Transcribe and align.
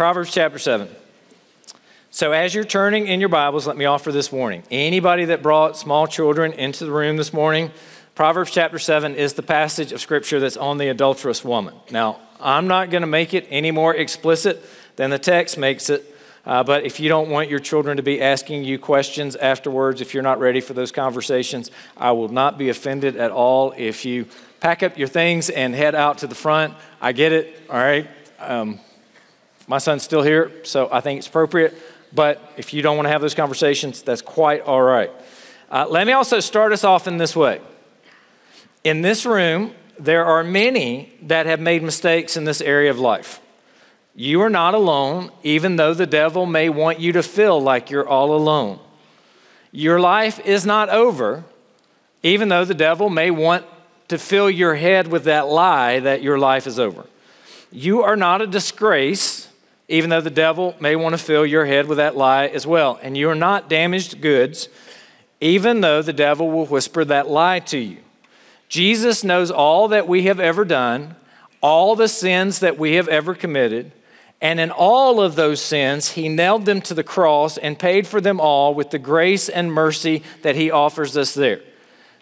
Proverbs 0.00 0.32
chapter 0.32 0.58
7. 0.58 0.88
So, 2.10 2.32
as 2.32 2.54
you're 2.54 2.64
turning 2.64 3.06
in 3.06 3.20
your 3.20 3.28
Bibles, 3.28 3.66
let 3.66 3.76
me 3.76 3.84
offer 3.84 4.10
this 4.10 4.32
warning. 4.32 4.62
Anybody 4.70 5.26
that 5.26 5.42
brought 5.42 5.76
small 5.76 6.06
children 6.06 6.54
into 6.54 6.86
the 6.86 6.90
room 6.90 7.18
this 7.18 7.34
morning, 7.34 7.70
Proverbs 8.14 8.50
chapter 8.50 8.78
7 8.78 9.14
is 9.14 9.34
the 9.34 9.42
passage 9.42 9.92
of 9.92 10.00
Scripture 10.00 10.40
that's 10.40 10.56
on 10.56 10.78
the 10.78 10.88
adulterous 10.88 11.44
woman. 11.44 11.74
Now, 11.90 12.18
I'm 12.40 12.66
not 12.66 12.88
going 12.88 13.02
to 13.02 13.06
make 13.06 13.34
it 13.34 13.46
any 13.50 13.72
more 13.72 13.94
explicit 13.94 14.64
than 14.96 15.10
the 15.10 15.18
text 15.18 15.58
makes 15.58 15.90
it, 15.90 16.16
uh, 16.46 16.64
but 16.64 16.86
if 16.86 16.98
you 16.98 17.10
don't 17.10 17.28
want 17.28 17.50
your 17.50 17.60
children 17.60 17.98
to 17.98 18.02
be 18.02 18.22
asking 18.22 18.64
you 18.64 18.78
questions 18.78 19.36
afterwards, 19.36 20.00
if 20.00 20.14
you're 20.14 20.22
not 20.22 20.40
ready 20.40 20.62
for 20.62 20.72
those 20.72 20.92
conversations, 20.92 21.70
I 21.94 22.12
will 22.12 22.30
not 22.30 22.56
be 22.56 22.70
offended 22.70 23.16
at 23.16 23.32
all 23.32 23.74
if 23.76 24.06
you 24.06 24.28
pack 24.60 24.82
up 24.82 24.96
your 24.96 25.08
things 25.08 25.50
and 25.50 25.74
head 25.74 25.94
out 25.94 26.16
to 26.18 26.26
the 26.26 26.34
front. 26.34 26.72
I 27.02 27.12
get 27.12 27.32
it, 27.32 27.54
all 27.68 27.76
right? 27.76 28.08
Um, 28.38 28.80
my 29.70 29.78
son's 29.78 30.02
still 30.02 30.22
here, 30.22 30.50
so 30.64 30.88
I 30.90 31.00
think 31.00 31.18
it's 31.18 31.28
appropriate. 31.28 31.72
But 32.12 32.42
if 32.56 32.74
you 32.74 32.82
don't 32.82 32.96
want 32.96 33.06
to 33.06 33.10
have 33.12 33.20
those 33.20 33.36
conversations, 33.36 34.02
that's 34.02 34.20
quite 34.20 34.62
all 34.62 34.82
right. 34.82 35.12
Uh, 35.70 35.86
let 35.88 36.08
me 36.08 36.12
also 36.12 36.40
start 36.40 36.72
us 36.72 36.82
off 36.82 37.06
in 37.06 37.18
this 37.18 37.36
way. 37.36 37.60
In 38.82 39.02
this 39.02 39.24
room, 39.24 39.72
there 39.96 40.24
are 40.24 40.42
many 40.42 41.14
that 41.22 41.46
have 41.46 41.60
made 41.60 41.84
mistakes 41.84 42.36
in 42.36 42.42
this 42.42 42.60
area 42.60 42.90
of 42.90 42.98
life. 42.98 43.40
You 44.16 44.40
are 44.40 44.50
not 44.50 44.74
alone, 44.74 45.30
even 45.44 45.76
though 45.76 45.94
the 45.94 46.04
devil 46.04 46.46
may 46.46 46.68
want 46.68 46.98
you 46.98 47.12
to 47.12 47.22
feel 47.22 47.62
like 47.62 47.90
you're 47.92 48.08
all 48.08 48.34
alone. 48.34 48.80
Your 49.70 50.00
life 50.00 50.40
is 50.40 50.66
not 50.66 50.88
over, 50.88 51.44
even 52.24 52.48
though 52.48 52.64
the 52.64 52.74
devil 52.74 53.08
may 53.08 53.30
want 53.30 53.64
to 54.08 54.18
fill 54.18 54.50
your 54.50 54.74
head 54.74 55.06
with 55.06 55.22
that 55.24 55.46
lie 55.46 56.00
that 56.00 56.22
your 56.22 56.40
life 56.40 56.66
is 56.66 56.80
over. 56.80 57.06
You 57.70 58.02
are 58.02 58.16
not 58.16 58.42
a 58.42 58.48
disgrace, 58.48 59.46
even 59.90 60.08
though 60.08 60.20
the 60.20 60.30
devil 60.30 60.76
may 60.78 60.94
want 60.94 61.12
to 61.14 61.18
fill 61.18 61.44
your 61.44 61.66
head 61.66 61.88
with 61.88 61.98
that 61.98 62.16
lie 62.16 62.46
as 62.46 62.64
well. 62.64 62.98
And 63.02 63.18
you 63.18 63.28
are 63.28 63.34
not 63.34 63.68
damaged 63.68 64.20
goods, 64.20 64.68
even 65.40 65.80
though 65.80 66.00
the 66.00 66.12
devil 66.12 66.48
will 66.48 66.64
whisper 66.64 67.04
that 67.04 67.28
lie 67.28 67.58
to 67.58 67.78
you. 67.78 67.98
Jesus 68.68 69.24
knows 69.24 69.50
all 69.50 69.88
that 69.88 70.06
we 70.06 70.22
have 70.22 70.38
ever 70.38 70.64
done, 70.64 71.16
all 71.60 71.96
the 71.96 72.06
sins 72.06 72.60
that 72.60 72.78
we 72.78 72.94
have 72.94 73.08
ever 73.08 73.34
committed, 73.34 73.90
and 74.40 74.60
in 74.60 74.70
all 74.70 75.20
of 75.20 75.34
those 75.34 75.60
sins, 75.60 76.12
he 76.12 76.28
nailed 76.28 76.66
them 76.66 76.80
to 76.82 76.94
the 76.94 77.04
cross 77.04 77.58
and 77.58 77.78
paid 77.78 78.06
for 78.06 78.20
them 78.20 78.40
all 78.40 78.72
with 78.72 78.90
the 78.90 78.98
grace 78.98 79.48
and 79.48 79.72
mercy 79.72 80.22
that 80.42 80.54
he 80.54 80.70
offers 80.70 81.16
us 81.16 81.34
there. 81.34 81.60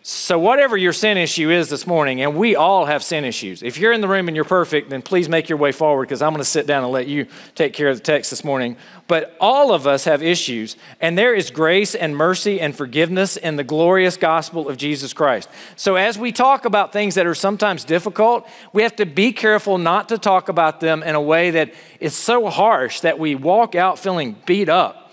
So, 0.03 0.39
whatever 0.39 0.77
your 0.77 0.93
sin 0.93 1.19
issue 1.19 1.51
is 1.51 1.69
this 1.69 1.87
morning, 1.87 2.23
and 2.23 2.37
we 2.37 2.55
all 2.55 2.87
have 2.87 3.03
sin 3.03 3.25
issues. 3.25 3.63
If 3.65 3.79
you're 3.79 3.93
in 3.93 4.01
the 4.01 4.09
room 4.09 4.29
and 4.29 4.37
you're 4.37 4.45
perfect, 4.45 4.91
then 4.91 5.03
please 5.03 5.29
make 5.29 5.49
your 5.49 5.59
way 5.59 5.73
forward 5.73 6.05
because 6.05 6.23
I'm 6.23 6.31
going 6.31 6.39
to 6.39 6.45
sit 6.45 6.69
down 6.69 6.85
and 6.85 6.93
let 6.93 7.09
you 7.09 7.27
take 7.57 7.73
care 7.73 7.89
of 7.89 7.97
the 7.97 8.03
text 8.03 8.31
this 8.31 8.45
morning. 8.45 8.77
But 9.09 9.37
all 9.41 9.75
of 9.75 9.89
us 9.89 10.05
have 10.05 10.23
issues, 10.23 10.77
and 11.01 11.19
there 11.19 11.35
is 11.35 11.51
grace 11.51 11.97
and 11.97 12.17
mercy 12.17 12.61
and 12.61 12.77
forgiveness 12.77 13.37
in 13.37 13.57
the 13.57 13.65
glorious 13.65 14.17
gospel 14.17 14.69
of 14.69 14.77
Jesus 14.77 15.13
Christ. 15.13 15.49
So, 15.75 15.97
as 15.97 16.17
we 16.17 16.31
talk 16.31 16.65
about 16.65 16.93
things 16.93 17.17
that 17.17 17.27
are 17.27 17.35
sometimes 17.35 17.83
difficult, 17.83 18.49
we 18.73 18.85
have 18.85 18.97
to 18.97 19.07
be 19.07 19.33
careful 19.33 19.79
not 19.79 20.09
to 20.11 20.19
talk 20.19 20.49
about 20.49 20.79
them 20.79 21.03
in 21.03 21.17
a 21.17 21.21
way 21.21 21.51
that 21.51 21.75
is 21.99 22.15
so 22.15 22.49
harsh 22.49 23.01
that 23.01 23.19
we 23.19 23.35
walk 23.35 23.75
out 23.75 23.99
feeling 23.99 24.37
beat 24.47 24.69
up 24.69 25.08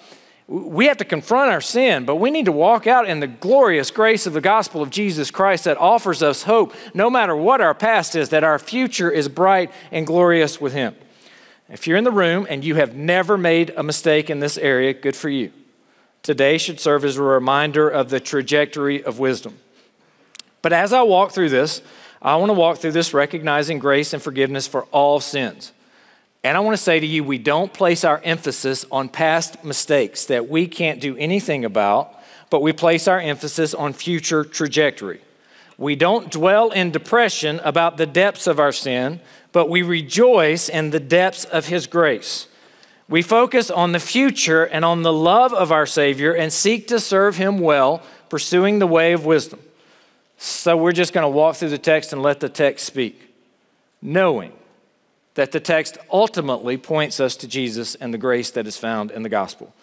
we 0.48 0.86
have 0.86 0.98
to 0.98 1.06
confront 1.06 1.52
our 1.52 1.62
sin, 1.62 2.06
but 2.06 2.18
we 2.18 2.30
need 2.30 2.46
to 2.46 2.52
walk 2.52 2.86
out 2.86 3.10
in 3.10 3.20
the 3.20 3.28
glorious 3.28 3.90
grace 3.90 4.28
of 4.28 4.34
the 4.34 4.42
gospel 4.42 4.82
of 4.82 4.92
Jesus 4.92 5.32
Christ 5.32 5.64
that 5.64 5.78
offers 5.78 6.22
us 6.22 6.44
hope, 6.44 6.74
no 6.94 7.10
matter 7.10 7.36
what 7.36 7.62
our 7.62 7.74
past 7.74 8.16
is, 8.16 8.30
that 8.30 8.44
our 8.44 8.60
future 8.60 9.10
is 9.10 9.28
bright 9.28 9.72
and 9.92 10.06
glorious 10.06 10.62
with 10.62 10.74
Him. 10.74 10.96
If 11.68 11.88
you're 11.88 11.98
in 11.98 12.04
the 12.04 12.12
room 12.12 12.46
and 12.48 12.64
you 12.64 12.76
have 12.76 12.96
never 12.96 13.40
made 13.40 13.74
a 13.76 13.82
mistake 13.82 14.30
in 14.30 14.40
this 14.40 14.58
area, 14.58 14.94
good 14.94 15.16
for 15.16 15.30
you. 15.30 15.52
Today 16.22 16.60
should 16.60 16.80
serve 16.80 17.06
as 17.06 17.18
a 17.18 17.24
reminder 17.24 17.90
of 17.90 18.10
the 18.10 18.20
trajectory 18.20 19.04
of 19.04 19.18
wisdom. 19.18 19.58
But 20.62 20.74
as 20.74 20.94
I 20.94 21.02
walk 21.02 21.32
through 21.32 21.50
this, 21.50 21.82
I 22.22 22.36
want 22.36 22.50
to 22.50 22.54
walk 22.54 22.78
through 22.78 22.92
this 22.92 23.14
recognizing 23.16 23.80
grace 23.80 24.14
and 24.14 24.22
forgiveness 24.22 24.68
for 24.68 24.84
all 24.86 25.20
sins. 25.20 25.72
And 26.46 26.56
I 26.56 26.60
want 26.60 26.78
to 26.78 26.84
say 26.84 27.00
to 27.00 27.08
you, 27.08 27.24
we 27.24 27.40
don't 27.40 27.74
place 27.74 28.04
our 28.04 28.22
emphasis 28.24 28.86
on 28.92 29.10
past 29.10 29.64
mistakes 29.64 30.26
that 30.26 30.48
we 30.48 30.68
can't 30.68 31.02
do 31.02 31.18
anything 31.18 31.66
about, 31.66 32.22
but 32.52 32.62
we 32.62 32.72
place 32.72 33.08
our 33.08 33.20
emphasis 33.20 33.74
on 33.74 33.94
future 33.94 34.44
trajectory. 34.44 35.22
We 35.80 35.96
don't 35.96 36.30
dwell 36.30 36.70
in 36.70 36.92
depression 36.92 37.60
about 37.64 37.98
the 37.98 38.06
depths 38.06 38.46
of 38.46 38.60
our 38.60 38.72
sin, 38.72 39.22
but 39.54 39.72
we 39.72 39.82
rejoice 39.82 40.70
in 40.70 40.92
the 40.92 41.00
depths 41.00 41.46
of 41.46 41.66
His 41.66 41.88
grace. 41.88 42.48
We 43.10 43.24
focus 43.24 43.72
on 43.72 43.92
the 43.92 44.00
future 44.00 44.66
and 44.66 44.86
on 44.86 45.02
the 45.02 45.12
love 45.12 45.52
of 45.52 45.72
our 45.72 45.88
Savior 45.88 46.32
and 46.32 46.54
seek 46.54 46.88
to 46.90 47.00
serve 47.00 47.38
Him 47.38 47.58
well, 47.58 48.04
pursuing 48.30 48.78
the 48.78 48.86
way 48.86 49.14
of 49.14 49.26
wisdom. 49.26 49.62
So 50.38 50.78
we're 50.78 50.92
just 50.92 51.12
going 51.12 51.26
to 51.26 51.28
walk 51.28 51.56
through 51.56 51.70
the 51.70 51.80
text 51.80 52.14
and 52.14 52.22
let 52.22 52.40
the 52.40 52.50
text 52.50 52.86
speak, 52.86 53.34
knowing 54.00 54.54
that 55.36 55.52
the 55.52 55.60
text 55.60 55.98
ultimately 56.12 56.78
points 56.78 57.20
us 57.20 57.36
to 57.38 57.48
Jesus 57.48 57.96
and 57.96 58.14
the 58.14 58.18
grace 58.18 58.52
that 58.52 58.68
is 58.68 58.78
found 58.78 59.12
in 59.12 59.24
the 59.24 59.30
gospel. 59.30 59.74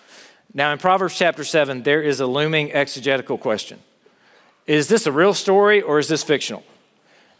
Now, 0.55 0.73
in 0.73 0.79
Proverbs 0.79 1.17
chapter 1.17 1.45
7, 1.45 1.83
there 1.83 2.03
is 2.03 2.21
a 2.21 2.27
looming 2.27 2.73
exegetical 2.73 3.39
question 3.39 3.79
Is 4.67 4.89
this 4.89 5.07
a 5.07 5.12
real 5.12 5.35
story 5.35 5.81
or 5.81 5.99
is 5.99 6.09
this 6.09 6.23
fictional? 6.23 6.65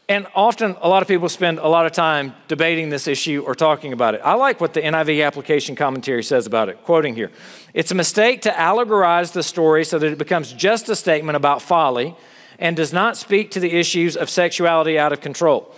And 0.09 0.27
often, 0.35 0.77
a 0.83 0.89
lot 0.89 1.01
of 1.01 1.09
people 1.09 1.29
spend 1.29 1.59
a 1.59 1.69
lot 1.69 1.87
of 1.87 1.93
time 1.93 2.35
debating 2.49 2.91
this 2.91 3.07
issue 3.07 3.45
or 3.47 3.55
talking 3.55 3.93
about 3.93 4.15
it. 4.15 4.21
I 4.25 4.35
like 4.35 4.61
what 4.61 4.75
the 4.75 4.83
NIV 4.83 5.25
application 5.25 5.77
commentary 5.77 6.25
says 6.25 6.47
about 6.47 6.69
it, 6.69 6.83
quoting 6.83 7.15
here. 7.15 7.31
It's 7.73 7.93
a 7.93 7.95
mistake 7.95 8.43
to 8.43 8.51
allegorize 8.51 9.33
the 9.33 9.43
story 9.43 9.85
so 9.85 9.99
that 9.99 10.13
it 10.13 10.19
becomes 10.19 10.53
just 10.53 10.89
a 10.89 10.97
statement 10.97 11.37
about 11.37 11.63
folly 11.63 12.17
and 12.59 12.77
does 12.77 12.93
not 12.93 13.17
speak 13.17 13.53
to 13.53 13.61
the 13.61 13.73
issues 13.73 14.17
of 14.17 14.29
sexuality 14.29 14.99
out 14.99 15.13
of 15.13 15.21
control. 15.21 15.73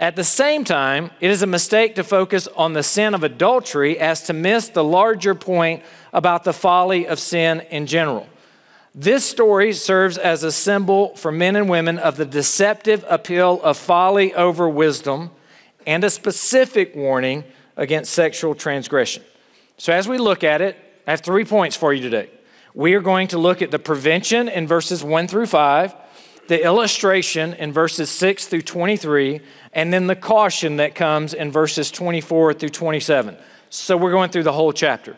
At 0.00 0.16
the 0.16 0.24
same 0.24 0.64
time, 0.64 1.10
it 1.20 1.30
is 1.30 1.42
a 1.42 1.46
mistake 1.46 1.94
to 1.96 2.04
focus 2.04 2.48
on 2.56 2.72
the 2.72 2.82
sin 2.82 3.12
of 3.12 3.22
adultery 3.22 3.98
as 3.98 4.22
to 4.22 4.32
miss 4.32 4.68
the 4.68 4.82
larger 4.82 5.34
point 5.34 5.82
about 6.14 6.42
the 6.42 6.54
folly 6.54 7.06
of 7.06 7.20
sin 7.20 7.60
in 7.70 7.86
general. 7.86 8.26
This 8.94 9.26
story 9.26 9.74
serves 9.74 10.16
as 10.16 10.42
a 10.42 10.50
symbol 10.50 11.14
for 11.16 11.30
men 11.30 11.54
and 11.54 11.68
women 11.68 11.98
of 11.98 12.16
the 12.16 12.24
deceptive 12.24 13.04
appeal 13.10 13.60
of 13.62 13.76
folly 13.76 14.32
over 14.34 14.70
wisdom 14.70 15.30
and 15.86 16.02
a 16.02 16.08
specific 16.08 16.96
warning 16.96 17.44
against 17.76 18.14
sexual 18.14 18.54
transgression. 18.54 19.22
So, 19.76 19.92
as 19.92 20.08
we 20.08 20.16
look 20.16 20.42
at 20.42 20.62
it, 20.62 20.78
I 21.06 21.10
have 21.10 21.20
three 21.20 21.44
points 21.44 21.76
for 21.76 21.92
you 21.92 22.00
today. 22.00 22.30
We 22.72 22.94
are 22.94 23.00
going 23.00 23.28
to 23.28 23.38
look 23.38 23.60
at 23.60 23.70
the 23.70 23.78
prevention 23.78 24.48
in 24.48 24.66
verses 24.66 25.04
1 25.04 25.28
through 25.28 25.46
5, 25.46 25.94
the 26.50 26.64
illustration 26.64 27.54
in 27.54 27.72
verses 27.72 28.10
6 28.10 28.48
through 28.48 28.62
23, 28.62 29.40
and 29.72 29.92
then 29.92 30.08
the 30.08 30.16
caution 30.16 30.78
that 30.78 30.96
comes 30.96 31.32
in 31.32 31.52
verses 31.52 31.92
24 31.92 32.54
through 32.54 32.70
27. 32.70 33.36
So 33.70 33.96
we're 33.96 34.10
going 34.10 34.30
through 34.30 34.42
the 34.42 34.52
whole 34.52 34.72
chapter. 34.72 35.16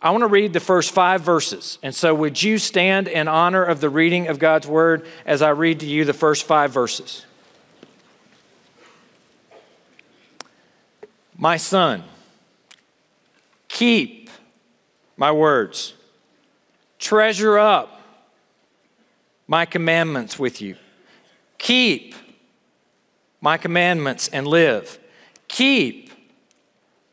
I 0.00 0.12
want 0.12 0.22
to 0.22 0.28
read 0.28 0.54
the 0.54 0.60
first 0.60 0.92
five 0.92 1.20
verses. 1.20 1.78
And 1.82 1.94
so, 1.94 2.14
would 2.14 2.42
you 2.42 2.56
stand 2.56 3.06
in 3.06 3.28
honor 3.28 3.62
of 3.62 3.82
the 3.82 3.90
reading 3.90 4.28
of 4.28 4.38
God's 4.38 4.66
word 4.66 5.06
as 5.26 5.42
I 5.42 5.50
read 5.50 5.80
to 5.80 5.86
you 5.86 6.06
the 6.06 6.14
first 6.14 6.44
five 6.44 6.72
verses? 6.72 7.26
My 11.36 11.58
son, 11.58 12.02
keep 13.68 14.30
my 15.18 15.32
words, 15.32 15.92
treasure 16.98 17.58
up 17.58 17.91
my 19.52 19.66
commandments 19.66 20.38
with 20.38 20.62
you. 20.62 20.74
Keep 21.58 22.14
my 23.42 23.58
commandments 23.58 24.28
and 24.28 24.46
live. 24.46 24.98
Keep 25.46 26.10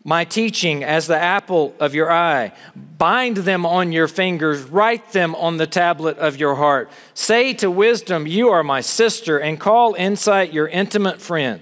my 0.06 0.24
teaching 0.24 0.82
as 0.82 1.06
the 1.06 1.18
apple 1.18 1.76
of 1.82 1.94
your 1.94 2.10
eye. 2.10 2.54
Bind 2.98 3.36
them 3.36 3.66
on 3.66 3.92
your 3.92 4.08
fingers, 4.08 4.62
write 4.64 5.12
them 5.12 5.36
on 5.36 5.58
the 5.58 5.68
tablet 5.68 6.18
of 6.18 6.38
your 6.38 6.56
heart. 6.56 6.90
Say 7.14 7.52
to 7.56 7.70
wisdom, 7.70 8.26
You 8.26 8.48
are 8.48 8.64
my 8.64 8.80
sister, 8.80 9.38
and 9.38 9.60
call 9.60 9.94
insight 9.96 10.54
your 10.54 10.70
intimate 10.70 11.20
friend 11.20 11.60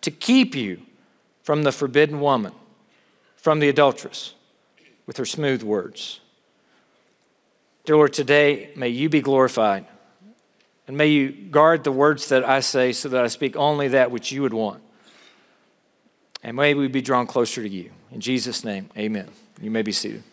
to 0.00 0.10
keep 0.10 0.56
you 0.56 0.82
from 1.44 1.62
the 1.62 1.70
forbidden 1.70 2.18
woman, 2.18 2.52
from 3.36 3.60
the 3.60 3.68
adulteress 3.68 4.34
with 5.06 5.18
her 5.18 5.24
smooth 5.24 5.62
words. 5.62 6.18
Dear 7.84 7.94
Lord, 7.94 8.12
today 8.12 8.72
may 8.74 8.88
you 8.88 9.08
be 9.08 9.20
glorified. 9.20 9.86
And 10.90 10.98
may 10.98 11.06
you 11.06 11.30
guard 11.30 11.84
the 11.84 11.92
words 11.92 12.30
that 12.30 12.44
I 12.44 12.58
say 12.58 12.90
so 12.90 13.08
that 13.10 13.22
I 13.22 13.28
speak 13.28 13.54
only 13.54 13.86
that 13.86 14.10
which 14.10 14.32
you 14.32 14.42
would 14.42 14.52
want. 14.52 14.82
And 16.42 16.56
may 16.56 16.74
we 16.74 16.88
be 16.88 17.00
drawn 17.00 17.28
closer 17.28 17.62
to 17.62 17.68
you. 17.68 17.92
In 18.10 18.20
Jesus' 18.20 18.64
name, 18.64 18.90
amen. 18.98 19.28
You 19.62 19.70
may 19.70 19.82
be 19.82 19.92
seated. 19.92 20.24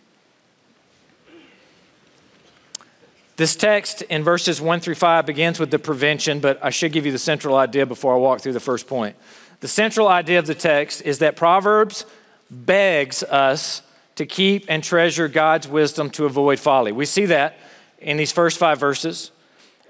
This 3.36 3.56
text 3.56 4.01
in 4.01 4.24
verses 4.24 4.59
1 4.59 4.80
through 4.80 4.95
5 4.95 5.27
begins 5.27 5.59
with 5.59 5.69
the 5.69 5.77
prevention, 5.77 6.39
but 6.39 6.57
I 6.65 6.71
should 6.71 6.92
give 6.92 7.06
you 7.06 7.12
the 7.12 7.19
central 7.19 7.56
idea 7.56 7.86
before 7.86 8.15
I 8.15 8.18
walk 8.18 8.42
through 8.42 8.54
the 8.54 8.59
first 8.59 8.88
point. 8.88 9.15
The 9.59 9.68
central 9.68 10.07
idea 10.07 10.39
of 10.39 10.48
the 10.48 10.56
text 10.56 11.04
is 11.04 11.19
that 11.19 11.36
Proverbs 11.36 12.04
begs 12.50 13.21
us 13.21 13.83
to 14.15 14.25
keep 14.25 14.65
and 14.69 14.83
treasure 14.83 15.27
God's 15.27 15.68
wisdom 15.68 16.09
to 16.09 16.25
avoid 16.25 16.59
folly. 16.59 16.92
We 16.92 17.06
see 17.06 17.27
that 17.27 17.59
in 18.00 18.18
these 18.18 18.31
first 18.31 18.57
five 18.57 18.80
verses. 18.80 19.30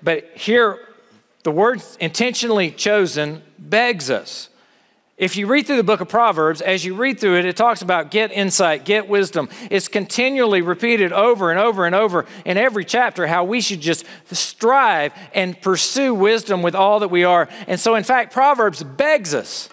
But 0.04 0.32
here, 0.36 0.80
the 1.44 1.52
word 1.52 1.82
intentionally 2.00 2.72
chosen 2.72 3.42
begs 3.58 4.10
us. 4.10 4.50
If 5.18 5.36
you 5.36 5.48
read 5.48 5.66
through 5.66 5.78
the 5.78 5.84
book 5.84 6.00
of 6.00 6.10
Proverbs, 6.10 6.62
as 6.62 6.86
you 6.86 6.94
read 6.94 7.20
through 7.20 7.38
it, 7.40 7.46
it 7.46 7.58
talks 7.58 7.82
about 7.82 8.12
get 8.12 8.32
insight, 8.32 8.86
get 8.86 9.10
wisdom. 9.10 9.50
It's 9.72 9.88
continually 9.88 10.62
repeated 10.62 11.12
over 11.12 11.50
and 11.50 11.60
over 11.60 11.88
and 11.88 11.96
over 11.96 12.28
in 12.46 12.56
every 12.58 12.86
chapter 12.86 13.26
how 13.26 13.44
we 13.44 13.60
should 13.60 13.82
just 13.82 14.06
strive 14.32 15.14
and 15.34 15.60
pursue 15.60 16.14
wisdom 16.14 16.62
with 16.62 16.76
all 16.76 17.00
that 17.00 17.08
we 17.08 17.24
are. 17.24 17.50
And 17.66 17.80
so, 17.80 17.96
in 17.96 18.04
fact, 18.04 18.32
Proverbs 18.32 18.84
begs 18.84 19.34
us. 19.34 19.70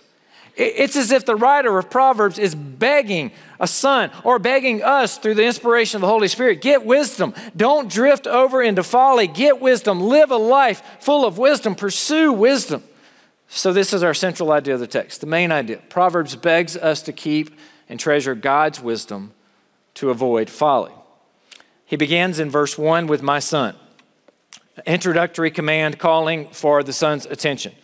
It's 0.57 0.95
as 0.95 1.11
if 1.11 1.25
the 1.25 1.35
writer 1.35 1.77
of 1.79 1.91
Proverbs 1.91 2.39
is 2.39 2.55
begging 2.55 3.33
a 3.59 3.67
son 3.67 4.13
or 4.23 4.39
begging 4.39 4.85
us 4.85 5.19
through 5.19 5.35
the 5.35 5.45
inspiration 5.45 5.97
of 5.97 6.01
the 6.03 6.07
Holy 6.07 6.29
Spirit 6.29 6.61
get 6.61 6.85
wisdom. 6.85 7.35
Don't 7.57 7.91
drift 7.91 8.29
over 8.29 8.63
into 8.63 8.85
folly. 8.85 9.27
Get 9.27 9.61
wisdom. 9.61 10.01
Live 10.01 10.31
a 10.31 10.37
life 10.37 10.83
full 11.01 11.27
of 11.27 11.39
wisdom. 11.39 11.75
Pursue 11.75 12.33
wisdom. 12.33 12.85
So, 13.49 13.73
this 13.73 13.93
is 13.93 14.03
our 14.03 14.15
central 14.15 14.53
idea 14.53 14.75
of 14.75 14.81
the 14.81 14.87
text, 14.87 15.21
the 15.21 15.27
main 15.27 15.53
idea. 15.53 15.79
Proverbs 15.89 16.35
begs 16.37 16.77
us 16.77 17.03
to 17.03 17.13
keep 17.13 17.57
and 17.89 18.01
treasure 18.01 18.35
God's 18.35 18.81
wisdom 18.81 19.33
to 19.95 20.11
avoid 20.11 20.49
folly. 20.49 20.93
He 21.85 21.97
begins 21.97 22.39
in 22.39 22.51
verse 22.51 22.79
1 22.79 23.07
with 23.07 23.23
my 23.23 23.39
son, 23.39 23.77
introductory 24.87 25.51
command 25.51 25.99
calling 25.99 26.49
for 26.49 26.83
the 26.83 26.93
son's 26.93 27.27
attention. 27.27 27.75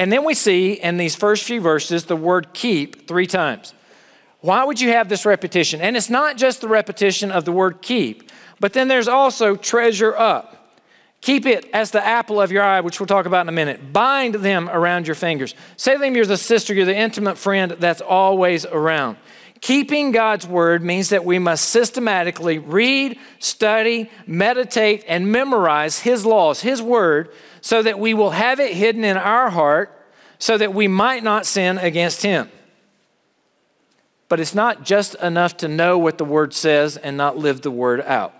And 0.00 0.10
then 0.10 0.24
we 0.24 0.32
see 0.32 0.72
in 0.72 0.96
these 0.96 1.14
first 1.14 1.44
few 1.44 1.60
verses 1.60 2.06
the 2.06 2.16
word 2.16 2.54
keep 2.54 3.06
three 3.06 3.26
times. 3.26 3.74
Why 4.40 4.64
would 4.64 4.80
you 4.80 4.88
have 4.88 5.10
this 5.10 5.26
repetition? 5.26 5.82
And 5.82 5.94
it's 5.94 6.08
not 6.08 6.38
just 6.38 6.62
the 6.62 6.68
repetition 6.68 7.30
of 7.30 7.44
the 7.44 7.52
word 7.52 7.82
keep, 7.82 8.32
but 8.60 8.72
then 8.72 8.88
there's 8.88 9.08
also 9.08 9.56
treasure 9.56 10.16
up. 10.16 10.78
Keep 11.20 11.44
it 11.44 11.68
as 11.74 11.90
the 11.90 12.02
apple 12.02 12.40
of 12.40 12.50
your 12.50 12.62
eye, 12.62 12.80
which 12.80 12.98
we'll 12.98 13.08
talk 13.08 13.26
about 13.26 13.42
in 13.42 13.50
a 13.50 13.52
minute. 13.52 13.92
Bind 13.92 14.36
them 14.36 14.70
around 14.70 15.06
your 15.06 15.16
fingers. 15.16 15.54
Say 15.76 15.92
to 15.92 15.98
them 15.98 16.16
you're 16.16 16.24
the 16.24 16.38
sister, 16.38 16.72
you're 16.72 16.86
the 16.86 16.96
intimate 16.96 17.36
friend 17.36 17.72
that's 17.72 18.00
always 18.00 18.64
around. 18.64 19.18
Keeping 19.60 20.12
God's 20.12 20.46
word 20.46 20.82
means 20.82 21.10
that 21.10 21.26
we 21.26 21.38
must 21.38 21.66
systematically 21.66 22.56
read, 22.58 23.18
study, 23.38 24.10
meditate, 24.26 25.04
and 25.06 25.30
memorize 25.30 25.98
His 25.98 26.24
laws, 26.24 26.62
His 26.62 26.80
word, 26.80 27.30
so 27.60 27.82
that 27.82 27.98
we 27.98 28.14
will 28.14 28.30
have 28.30 28.60
it 28.60 28.74
hidden 28.74 29.04
in 29.04 29.16
our 29.16 29.50
heart 29.50 29.96
so 30.38 30.56
that 30.56 30.74
we 30.74 30.88
might 30.88 31.22
not 31.22 31.46
sin 31.46 31.78
against 31.78 32.22
Him. 32.22 32.50
But 34.28 34.40
it's 34.40 34.54
not 34.54 34.84
just 34.84 35.14
enough 35.16 35.56
to 35.58 35.68
know 35.68 35.98
what 35.98 36.18
the 36.18 36.24
word 36.24 36.54
says 36.54 36.96
and 36.96 37.16
not 37.16 37.36
live 37.36 37.62
the 37.62 37.70
word 37.70 38.00
out 38.02 38.34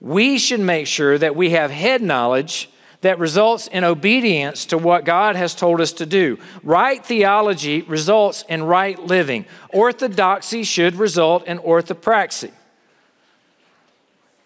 we 0.00 0.38
should 0.38 0.60
make 0.60 0.86
sure 0.86 1.18
that 1.18 1.34
we 1.34 1.50
have 1.50 1.70
head 1.70 2.02
knowledge 2.02 2.70
that 3.00 3.18
results 3.18 3.68
in 3.68 3.84
obedience 3.84 4.66
to 4.66 4.78
what 4.78 5.04
God 5.04 5.36
has 5.36 5.54
told 5.54 5.80
us 5.80 5.92
to 5.94 6.06
do. 6.06 6.38
Right 6.62 7.04
theology 7.04 7.82
results 7.82 8.44
in 8.48 8.64
right 8.64 9.00
living. 9.00 9.46
Orthodoxy 9.72 10.64
should 10.64 10.96
result 10.96 11.46
in 11.46 11.58
orthopraxy. 11.58 12.50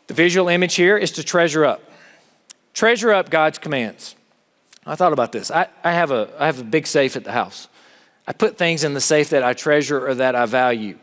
The 0.06 0.14
visual 0.14 0.48
image 0.48 0.74
here 0.74 0.98
is 0.98 1.12
to 1.12 1.24
treasure 1.24 1.64
up. 1.64 1.82
Treasure 2.74 3.12
up 3.12 3.30
God's 3.30 3.58
commands. 3.58 4.16
I 4.86 4.94
thought 4.94 5.12
about 5.12 5.32
this. 5.32 5.50
I, 5.50 5.68
I, 5.84 5.92
have 5.92 6.10
a, 6.10 6.28
I 6.38 6.46
have 6.46 6.60
a 6.60 6.64
big 6.64 6.86
safe 6.86 7.16
at 7.16 7.24
the 7.24 7.32
house. 7.32 7.68
I 8.26 8.32
put 8.32 8.56
things 8.56 8.84
in 8.84 8.94
the 8.94 9.00
safe 9.00 9.30
that 9.30 9.42
I 9.42 9.52
treasure 9.52 10.06
or 10.06 10.14
that 10.14 10.34
I 10.34 10.46
value. 10.46 10.98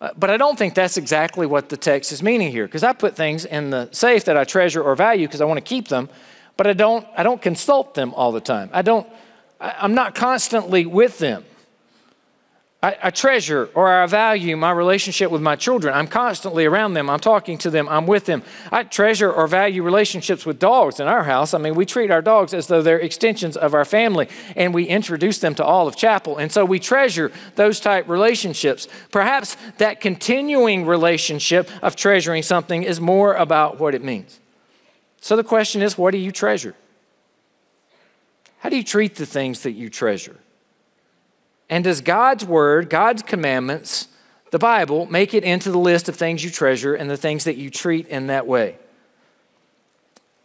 Uh, 0.00 0.10
but 0.16 0.30
I 0.30 0.36
don't 0.36 0.58
think 0.58 0.74
that's 0.74 0.96
exactly 0.96 1.46
what 1.46 1.68
the 1.68 1.76
text 1.76 2.12
is 2.12 2.22
meaning 2.22 2.50
here, 2.50 2.66
because 2.66 2.82
I 2.82 2.92
put 2.92 3.16
things 3.16 3.44
in 3.44 3.70
the 3.70 3.88
safe 3.92 4.24
that 4.24 4.36
I 4.36 4.44
treasure 4.44 4.82
or 4.82 4.94
value 4.94 5.26
because 5.26 5.40
I 5.40 5.44
want 5.44 5.58
to 5.58 5.64
keep 5.64 5.88
them, 5.88 6.08
but 6.56 6.66
I 6.66 6.72
don't, 6.72 7.06
I 7.16 7.22
don't 7.22 7.42
consult 7.42 7.94
them 7.94 8.14
all 8.14 8.32
the 8.32 8.40
time. 8.40 8.70
I 8.72 8.82
don't, 8.82 9.06
I, 9.60 9.74
I'm 9.78 9.94
not 9.94 10.14
constantly 10.14 10.86
with 10.86 11.18
them. 11.18 11.44
I, 12.82 12.96
I, 13.02 13.10
treasure 13.10 13.68
or 13.74 13.92
I 13.92 14.06
value 14.06 14.56
my 14.56 14.70
relationship 14.70 15.30
with 15.30 15.42
my 15.42 15.54
children. 15.54 15.92
I'm 15.92 16.06
constantly 16.06 16.64
around 16.64 16.94
them. 16.94 17.10
I'm 17.10 17.20
talking 17.20 17.58
to 17.58 17.68
them. 17.70 17.86
I'm 17.90 18.06
with 18.06 18.24
them. 18.24 18.42
I 18.72 18.84
treasure 18.84 19.30
or 19.30 19.46
value 19.46 19.82
relationships 19.82 20.46
with 20.46 20.58
dogs 20.58 20.98
in 20.98 21.06
our 21.06 21.24
house. 21.24 21.52
I 21.52 21.58
mean, 21.58 21.74
we 21.74 21.84
treat 21.84 22.10
our 22.10 22.22
dogs 22.22 22.54
as 22.54 22.68
though 22.68 22.80
they're 22.80 22.98
extensions 22.98 23.54
of 23.54 23.74
our 23.74 23.84
family 23.84 24.28
and 24.56 24.72
we 24.72 24.84
introduce 24.84 25.40
them 25.40 25.54
to 25.56 25.64
all 25.64 25.88
of 25.88 25.96
Chapel. 25.96 26.38
And 26.38 26.50
so 26.50 26.64
we 26.64 26.78
treasure 26.78 27.30
those 27.54 27.80
type 27.80 28.08
relationships. 28.08 28.88
Perhaps 29.12 29.58
that 29.76 30.00
continuing 30.00 30.86
relationship 30.86 31.68
of 31.82 31.96
treasuring 31.96 32.42
something 32.42 32.82
is 32.82 32.98
more 32.98 33.34
about 33.34 33.78
what 33.78 33.94
it 33.94 34.02
means. 34.02 34.40
So 35.20 35.36
the 35.36 35.44
question 35.44 35.82
is 35.82 35.98
what 35.98 36.12
do 36.12 36.18
you 36.18 36.32
treasure? 36.32 36.74
How 38.60 38.70
do 38.70 38.76
you 38.76 38.84
treat 38.84 39.16
the 39.16 39.26
things 39.26 39.64
that 39.64 39.72
you 39.72 39.90
treasure? 39.90 40.38
And 41.70 41.84
does 41.84 42.00
God's 42.00 42.44
word, 42.44 42.90
God's 42.90 43.22
commandments, 43.22 44.08
the 44.50 44.58
Bible, 44.58 45.06
make 45.06 45.32
it 45.32 45.44
into 45.44 45.70
the 45.70 45.78
list 45.78 46.08
of 46.08 46.16
things 46.16 46.42
you 46.42 46.50
treasure 46.50 46.94
and 46.94 47.08
the 47.08 47.16
things 47.16 47.44
that 47.44 47.56
you 47.56 47.70
treat 47.70 48.08
in 48.08 48.26
that 48.26 48.46
way? 48.46 48.76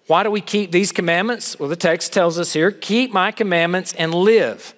Why 0.05 0.21
do 0.21 0.29
we 0.29 0.39
keep 0.39 0.71
these 0.71 0.91
commandments? 0.91 1.57
Well, 1.59 1.67
the 1.67 1.75
text 1.75 2.13
tells 2.13 2.37
us 2.37 2.53
here 2.53 2.71
keep 2.71 3.11
my 3.11 3.31
commandments 3.31 3.91
and 3.93 4.13
live. 4.13 4.75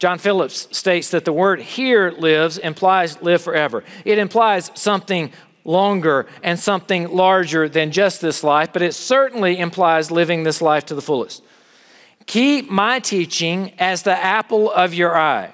John 0.00 0.18
Phillips 0.18 0.68
states 0.76 1.10
that 1.12 1.24
the 1.24 1.32
word 1.32 1.60
here 1.60 2.10
lives 2.10 2.58
implies 2.58 3.22
live 3.22 3.40
forever. 3.40 3.84
It 4.04 4.18
implies 4.18 4.72
something 4.74 5.32
longer 5.64 6.26
and 6.42 6.58
something 6.58 7.08
larger 7.08 7.68
than 7.68 7.92
just 7.92 8.20
this 8.20 8.42
life, 8.42 8.72
but 8.72 8.82
it 8.82 8.94
certainly 8.94 9.58
implies 9.58 10.10
living 10.10 10.42
this 10.42 10.60
life 10.60 10.86
to 10.86 10.94
the 10.96 11.02
fullest. 11.02 11.42
Keep 12.26 12.68
my 12.68 12.98
teaching 12.98 13.72
as 13.78 14.02
the 14.02 14.16
apple 14.16 14.70
of 14.72 14.92
your 14.92 15.16
eye. 15.16 15.52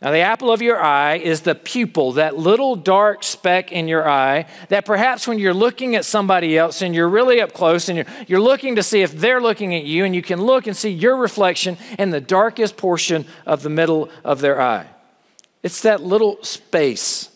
Now, 0.00 0.12
the 0.12 0.20
apple 0.20 0.52
of 0.52 0.62
your 0.62 0.80
eye 0.80 1.16
is 1.16 1.40
the 1.40 1.56
pupil, 1.56 2.12
that 2.12 2.36
little 2.36 2.76
dark 2.76 3.24
speck 3.24 3.72
in 3.72 3.88
your 3.88 4.08
eye 4.08 4.46
that 4.68 4.84
perhaps 4.84 5.26
when 5.26 5.40
you're 5.40 5.52
looking 5.52 5.96
at 5.96 6.04
somebody 6.04 6.56
else 6.56 6.82
and 6.82 6.94
you're 6.94 7.08
really 7.08 7.40
up 7.40 7.52
close 7.52 7.88
and 7.88 7.96
you're, 7.96 8.06
you're 8.28 8.40
looking 8.40 8.76
to 8.76 8.82
see 8.84 9.02
if 9.02 9.12
they're 9.12 9.40
looking 9.40 9.74
at 9.74 9.82
you, 9.82 10.04
and 10.04 10.14
you 10.14 10.22
can 10.22 10.40
look 10.40 10.68
and 10.68 10.76
see 10.76 10.90
your 10.90 11.16
reflection 11.16 11.76
in 11.98 12.10
the 12.10 12.20
darkest 12.20 12.76
portion 12.76 13.26
of 13.44 13.62
the 13.62 13.70
middle 13.70 14.08
of 14.22 14.40
their 14.40 14.60
eye. 14.60 14.86
It's 15.64 15.82
that 15.82 16.00
little 16.00 16.40
space. 16.44 17.30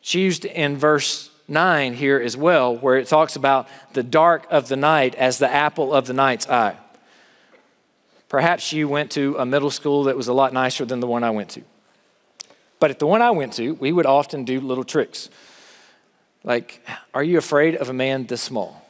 It's 0.00 0.14
used 0.14 0.46
in 0.46 0.78
verse 0.78 1.30
9 1.48 1.92
here 1.92 2.18
as 2.18 2.34
well, 2.34 2.74
where 2.74 2.96
it 2.96 3.08
talks 3.08 3.36
about 3.36 3.68
the 3.92 4.02
dark 4.02 4.46
of 4.50 4.68
the 4.68 4.76
night 4.76 5.14
as 5.16 5.36
the 5.36 5.52
apple 5.52 5.92
of 5.92 6.06
the 6.06 6.14
night's 6.14 6.48
eye. 6.48 6.78
Perhaps 8.32 8.72
you 8.72 8.88
went 8.88 9.10
to 9.10 9.36
a 9.36 9.44
middle 9.44 9.70
school 9.70 10.04
that 10.04 10.16
was 10.16 10.26
a 10.26 10.32
lot 10.32 10.54
nicer 10.54 10.86
than 10.86 11.00
the 11.00 11.06
one 11.06 11.22
I 11.22 11.28
went 11.28 11.50
to. 11.50 11.62
But 12.80 12.90
at 12.90 12.98
the 12.98 13.06
one 13.06 13.20
I 13.20 13.30
went 13.30 13.52
to, 13.54 13.74
we 13.74 13.92
would 13.92 14.06
often 14.06 14.44
do 14.44 14.58
little 14.58 14.84
tricks. 14.84 15.28
Like, 16.42 16.82
are 17.12 17.22
you 17.22 17.36
afraid 17.36 17.76
of 17.76 17.90
a 17.90 17.92
man 17.92 18.24
this 18.24 18.40
small? 18.40 18.88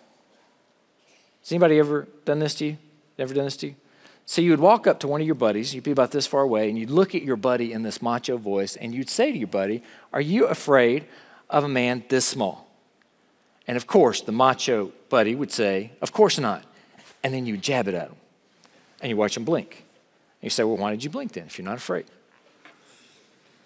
Has 1.40 1.50
anybody 1.50 1.80
ever 1.80 2.06
done 2.24 2.38
this 2.38 2.54
to 2.54 2.66
you? 2.66 2.78
Ever 3.18 3.34
done 3.34 3.42
this 3.42 3.56
to 3.58 3.66
you? 3.66 3.74
So 4.26 4.40
you 4.40 4.50
would 4.50 4.60
walk 4.60 4.86
up 4.86 5.00
to 5.00 5.08
one 5.08 5.20
of 5.20 5.26
your 5.26 5.34
buddies, 5.34 5.74
you'd 5.74 5.82
be 5.82 5.90
about 5.90 6.12
this 6.12 6.28
far 6.28 6.42
away, 6.42 6.68
and 6.68 6.78
you'd 6.78 6.90
look 6.90 7.12
at 7.16 7.22
your 7.22 7.34
buddy 7.34 7.72
in 7.72 7.82
this 7.82 8.00
macho 8.00 8.36
voice, 8.36 8.76
and 8.76 8.94
you'd 8.94 9.10
say 9.10 9.32
to 9.32 9.38
your 9.38 9.48
buddy, 9.48 9.82
Are 10.12 10.20
you 10.20 10.46
afraid 10.46 11.04
of 11.50 11.64
a 11.64 11.68
man 11.68 12.04
this 12.08 12.24
small? 12.24 12.70
And 13.66 13.76
of 13.76 13.88
course, 13.88 14.20
the 14.20 14.30
macho 14.30 14.92
buddy 15.08 15.34
would 15.34 15.50
say, 15.50 15.90
Of 16.00 16.12
course 16.12 16.38
not. 16.38 16.64
And 17.24 17.34
then 17.34 17.44
you 17.44 17.54
would 17.54 17.62
jab 17.62 17.88
it 17.88 17.94
at 17.94 18.08
him 18.08 18.16
and 19.02 19.10
you 19.10 19.16
watch 19.16 19.34
them 19.34 19.44
blink. 19.44 19.84
And 20.40 20.44
you 20.44 20.50
say, 20.50 20.64
Well, 20.64 20.76
why 20.76 20.90
did 20.92 21.04
you 21.04 21.10
blink 21.10 21.32
then 21.32 21.44
if 21.46 21.58
you're 21.58 21.66
not 21.66 21.76
afraid? 21.76 22.06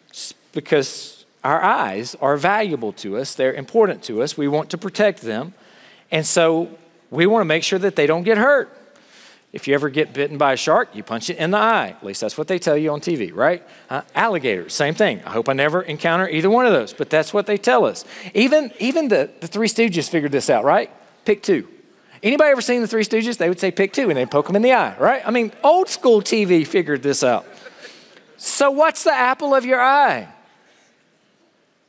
It's 0.08 0.32
because 0.52 1.24
our 1.44 1.62
eyes 1.62 2.16
are 2.20 2.36
valuable 2.36 2.92
to 2.94 3.18
us, 3.18 3.34
they're 3.34 3.54
important 3.54 4.02
to 4.04 4.22
us. 4.22 4.36
We 4.36 4.48
want 4.48 4.70
to 4.70 4.78
protect 4.78 5.20
them. 5.20 5.54
And 6.10 6.26
so 6.26 6.76
we 7.10 7.26
want 7.26 7.42
to 7.42 7.44
make 7.46 7.62
sure 7.62 7.78
that 7.78 7.94
they 7.94 8.06
don't 8.06 8.24
get 8.24 8.38
hurt. 8.38 8.72
If 9.52 9.68
you 9.68 9.74
ever 9.74 9.88
get 9.88 10.12
bitten 10.12 10.38
by 10.38 10.52
a 10.52 10.56
shark, 10.56 10.94
you 10.94 11.02
punch 11.02 11.30
it 11.30 11.38
in 11.38 11.52
the 11.52 11.58
eye. 11.58 11.94
At 11.98 12.04
least 12.04 12.20
that's 12.20 12.36
what 12.36 12.48
they 12.48 12.58
tell 12.58 12.76
you 12.76 12.90
on 12.92 13.00
TV, 13.00 13.32
right? 13.34 13.62
Uh, 13.88 14.02
alligators, 14.14 14.74
same 14.74 14.94
thing. 14.94 15.22
I 15.24 15.30
hope 15.30 15.48
I 15.48 15.52
never 15.52 15.82
encounter 15.82 16.28
either 16.28 16.50
one 16.50 16.66
of 16.66 16.72
those, 16.72 16.92
but 16.92 17.10
that's 17.10 17.32
what 17.32 17.46
they 17.46 17.56
tell 17.56 17.84
us. 17.84 18.04
Even, 18.34 18.72
even 18.80 19.08
the, 19.08 19.30
the 19.40 19.46
Three 19.46 19.68
Stooges 19.68 20.10
figured 20.10 20.32
this 20.32 20.50
out, 20.50 20.64
right? 20.64 20.90
Pick 21.24 21.42
two. 21.42 21.68
Anybody 22.26 22.50
ever 22.50 22.60
seen 22.60 22.80
the 22.80 22.88
Three 22.88 23.04
Stooges? 23.04 23.36
They 23.36 23.48
would 23.48 23.60
say 23.60 23.70
pick 23.70 23.92
two 23.92 24.08
and 24.08 24.16
they'd 24.16 24.28
poke 24.28 24.48
them 24.48 24.56
in 24.56 24.62
the 24.62 24.72
eye, 24.72 24.96
right? 24.98 25.22
I 25.24 25.30
mean, 25.30 25.52
old 25.62 25.88
school 25.88 26.20
TV 26.20 26.66
figured 26.66 27.00
this 27.00 27.22
out. 27.22 27.46
So, 28.36 28.72
what's 28.72 29.04
the 29.04 29.12
apple 29.12 29.54
of 29.54 29.64
your 29.64 29.80
eye? 29.80 30.26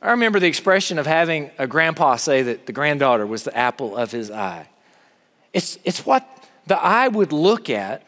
I 0.00 0.12
remember 0.12 0.38
the 0.38 0.46
expression 0.46 0.96
of 1.00 1.08
having 1.08 1.50
a 1.58 1.66
grandpa 1.66 2.14
say 2.14 2.42
that 2.42 2.66
the 2.66 2.72
granddaughter 2.72 3.26
was 3.26 3.42
the 3.42 3.56
apple 3.56 3.96
of 3.96 4.12
his 4.12 4.30
eye. 4.30 4.68
It's, 5.52 5.76
it's 5.82 6.06
what 6.06 6.24
the 6.68 6.80
eye 6.80 7.08
would 7.08 7.32
look 7.32 7.68
at 7.68 8.06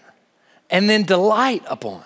and 0.70 0.88
then 0.88 1.02
delight 1.02 1.64
upon. 1.66 2.04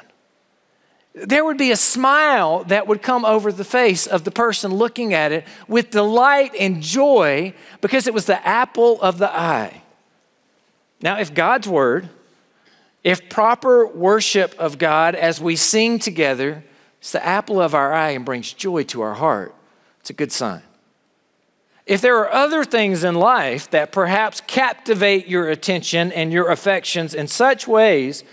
there 1.12 1.44
would 1.44 1.58
be 1.58 1.70
a 1.70 1.76
smile 1.76 2.64
that 2.64 2.86
would 2.86 3.02
come 3.02 3.26
over 3.26 3.52
the 3.52 3.62
face 3.62 4.06
of 4.06 4.24
the 4.24 4.30
person 4.30 4.72
looking 4.72 5.12
at 5.12 5.32
it 5.32 5.44
with 5.68 5.90
delight 5.90 6.52
and 6.58 6.82
joy 6.82 7.52
because 7.82 8.06
it 8.06 8.14
was 8.14 8.24
the 8.24 8.48
apple 8.48 9.02
of 9.02 9.18
the 9.18 9.30
eye. 9.30 9.82
Now, 11.00 11.18
if 11.18 11.34
God's 11.34 11.68
word, 11.68 12.08
if 13.02 13.28
proper 13.28 13.86
worship 13.86 14.54
of 14.58 14.78
God 14.78 15.14
as 15.14 15.40
we 15.40 15.56
sing 15.56 15.98
together, 15.98 16.64
it's 16.98 17.12
the 17.12 17.24
apple 17.24 17.60
of 17.60 17.74
our 17.74 17.92
eye 17.92 18.10
and 18.10 18.24
brings 18.24 18.52
joy 18.52 18.84
to 18.84 19.02
our 19.02 19.14
heart, 19.14 19.54
it's 20.00 20.10
a 20.10 20.14
good 20.14 20.32
sign. 20.32 20.62
If 21.86 22.00
there 22.00 22.16
are 22.18 22.32
other 22.32 22.64
things 22.64 23.04
in 23.04 23.14
life 23.14 23.68
that 23.70 23.92
perhaps 23.92 24.40
captivate 24.46 25.26
your 25.28 25.50
attention 25.50 26.12
and 26.12 26.32
your 26.32 26.50
affections 26.50 27.12
in 27.12 27.28
such 27.28 27.68
ways 27.68 28.24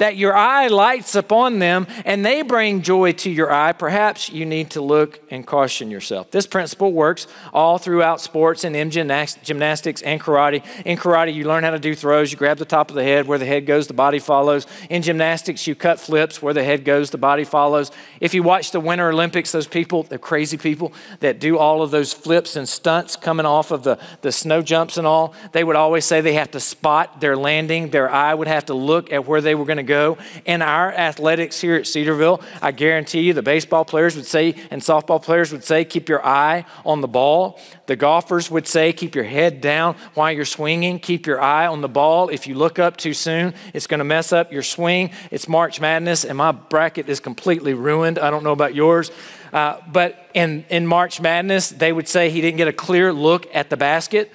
that 0.00 0.16
your 0.16 0.34
eye 0.34 0.66
lights 0.66 1.14
upon 1.14 1.58
them 1.58 1.86
and 2.06 2.24
they 2.24 2.40
bring 2.40 2.80
joy 2.80 3.12
to 3.12 3.30
your 3.30 3.52
eye, 3.52 3.72
perhaps 3.72 4.30
you 4.30 4.46
need 4.46 4.70
to 4.70 4.80
look 4.80 5.20
and 5.30 5.46
caution 5.46 5.90
yourself. 5.90 6.30
This 6.30 6.46
principle 6.46 6.92
works 6.92 7.26
all 7.52 7.76
throughout 7.76 8.20
sports 8.20 8.64
and 8.64 8.74
in 8.74 8.90
gymnastics 8.90 10.02
and 10.02 10.18
karate. 10.18 10.64
In 10.86 10.96
karate, 10.96 11.34
you 11.34 11.44
learn 11.44 11.64
how 11.64 11.70
to 11.70 11.78
do 11.78 11.94
throws. 11.94 12.32
You 12.32 12.38
grab 12.38 12.56
the 12.56 12.64
top 12.64 12.88
of 12.88 12.96
the 12.96 13.04
head, 13.04 13.26
where 13.26 13.38
the 13.38 13.44
head 13.44 13.66
goes, 13.66 13.88
the 13.88 13.94
body 13.94 14.18
follows. 14.18 14.66
In 14.88 15.02
gymnastics, 15.02 15.66
you 15.66 15.74
cut 15.74 16.00
flips, 16.00 16.40
where 16.40 16.54
the 16.54 16.64
head 16.64 16.86
goes, 16.86 17.10
the 17.10 17.18
body 17.18 17.44
follows. 17.44 17.90
If 18.20 18.32
you 18.32 18.42
watch 18.42 18.70
the 18.70 18.80
Winter 18.80 19.10
Olympics, 19.10 19.52
those 19.52 19.66
people, 19.66 20.04
the 20.04 20.18
crazy 20.18 20.56
people 20.56 20.94
that 21.20 21.40
do 21.40 21.58
all 21.58 21.82
of 21.82 21.90
those 21.90 22.14
flips 22.14 22.56
and 22.56 22.66
stunts 22.66 23.16
coming 23.16 23.44
off 23.44 23.70
of 23.70 23.84
the, 23.84 23.98
the 24.22 24.32
snow 24.32 24.62
jumps 24.62 24.96
and 24.96 25.06
all, 25.06 25.34
they 25.52 25.62
would 25.62 25.76
always 25.76 26.06
say 26.06 26.22
they 26.22 26.32
have 26.32 26.52
to 26.52 26.60
spot 26.60 27.20
their 27.20 27.36
landing. 27.36 27.90
Their 27.90 28.10
eye 28.10 28.32
would 28.32 28.48
have 28.48 28.64
to 28.66 28.74
look 28.74 29.12
at 29.12 29.26
where 29.26 29.42
they 29.42 29.54
were 29.54 29.66
going 29.66 29.76
to 29.76 29.89
go. 29.90 30.16
In 30.46 30.62
our 30.62 30.92
athletics 30.92 31.60
here 31.60 31.74
at 31.74 31.86
Cedarville, 31.86 32.40
I 32.62 32.70
guarantee 32.70 33.22
you 33.22 33.34
the 33.34 33.42
baseball 33.42 33.84
players 33.84 34.14
would 34.16 34.26
say 34.26 34.54
and 34.70 34.80
softball 34.80 35.22
players 35.22 35.52
would 35.52 35.64
say, 35.64 35.84
keep 35.84 36.08
your 36.08 36.24
eye 36.24 36.64
on 36.86 37.00
the 37.00 37.08
ball. 37.08 37.58
The 37.86 37.96
golfers 37.96 38.50
would 38.50 38.68
say, 38.68 38.92
keep 38.92 39.14
your 39.14 39.24
head 39.24 39.60
down 39.60 39.96
while 40.14 40.32
you're 40.32 40.44
swinging, 40.44 41.00
keep 41.00 41.26
your 41.26 41.40
eye 41.40 41.66
on 41.66 41.80
the 41.80 41.88
ball. 41.88 42.28
If 42.28 42.46
you 42.46 42.54
look 42.54 42.78
up 42.78 42.96
too 42.96 43.14
soon, 43.14 43.52
it's 43.74 43.88
going 43.88 43.98
to 43.98 44.04
mess 44.04 44.32
up 44.32 44.52
your 44.52 44.62
swing. 44.62 45.10
It's 45.32 45.48
March 45.48 45.80
Madness, 45.80 46.24
and 46.24 46.38
my 46.38 46.52
bracket 46.52 47.08
is 47.08 47.18
completely 47.18 47.74
ruined. 47.74 48.18
I 48.18 48.30
don't 48.30 48.44
know 48.44 48.52
about 48.52 48.74
yours. 48.74 49.10
Uh, 49.52 49.78
but 49.90 50.30
in, 50.34 50.64
in 50.70 50.86
March 50.86 51.20
Madness, 51.20 51.70
they 51.70 51.92
would 51.92 52.06
say 52.06 52.30
he 52.30 52.40
didn't 52.40 52.58
get 52.58 52.68
a 52.68 52.72
clear 52.72 53.12
look 53.12 53.52
at 53.52 53.68
the 53.68 53.76
basket. 53.76 54.30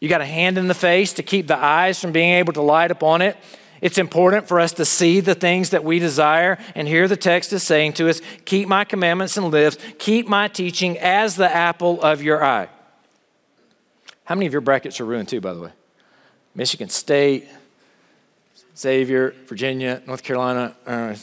You 0.00 0.08
got 0.08 0.20
a 0.20 0.26
hand 0.26 0.56
in 0.58 0.68
the 0.68 0.74
face 0.74 1.12
to 1.14 1.22
keep 1.22 1.46
the 1.46 1.58
eyes 1.58 2.00
from 2.00 2.12
being 2.12 2.34
able 2.34 2.52
to 2.54 2.62
light 2.62 2.90
upon 2.90 3.20
it. 3.20 3.36
It's 3.80 3.98
important 3.98 4.48
for 4.48 4.60
us 4.60 4.72
to 4.74 4.84
see 4.84 5.20
the 5.20 5.34
things 5.34 5.70
that 5.70 5.84
we 5.84 5.98
desire. 5.98 6.58
And 6.74 6.88
here 6.88 7.08
the 7.08 7.16
text 7.16 7.52
is 7.52 7.62
saying 7.62 7.94
to 7.94 8.08
us 8.08 8.20
keep 8.44 8.68
my 8.68 8.84
commandments 8.84 9.36
and 9.36 9.50
live, 9.50 9.76
keep 9.98 10.26
my 10.26 10.48
teaching 10.48 10.98
as 10.98 11.36
the 11.36 11.52
apple 11.54 12.00
of 12.02 12.22
your 12.22 12.44
eye. 12.44 12.68
How 14.24 14.34
many 14.34 14.46
of 14.46 14.52
your 14.52 14.60
brackets 14.60 15.00
are 15.00 15.04
ruined 15.04 15.28
too, 15.28 15.40
by 15.40 15.54
the 15.54 15.60
way? 15.60 15.72
Michigan 16.54 16.88
State, 16.88 17.48
Xavier, 18.76 19.34
Virginia, 19.46 20.02
North 20.06 20.22
Carolina. 20.22 20.76
Uh, 20.86 21.14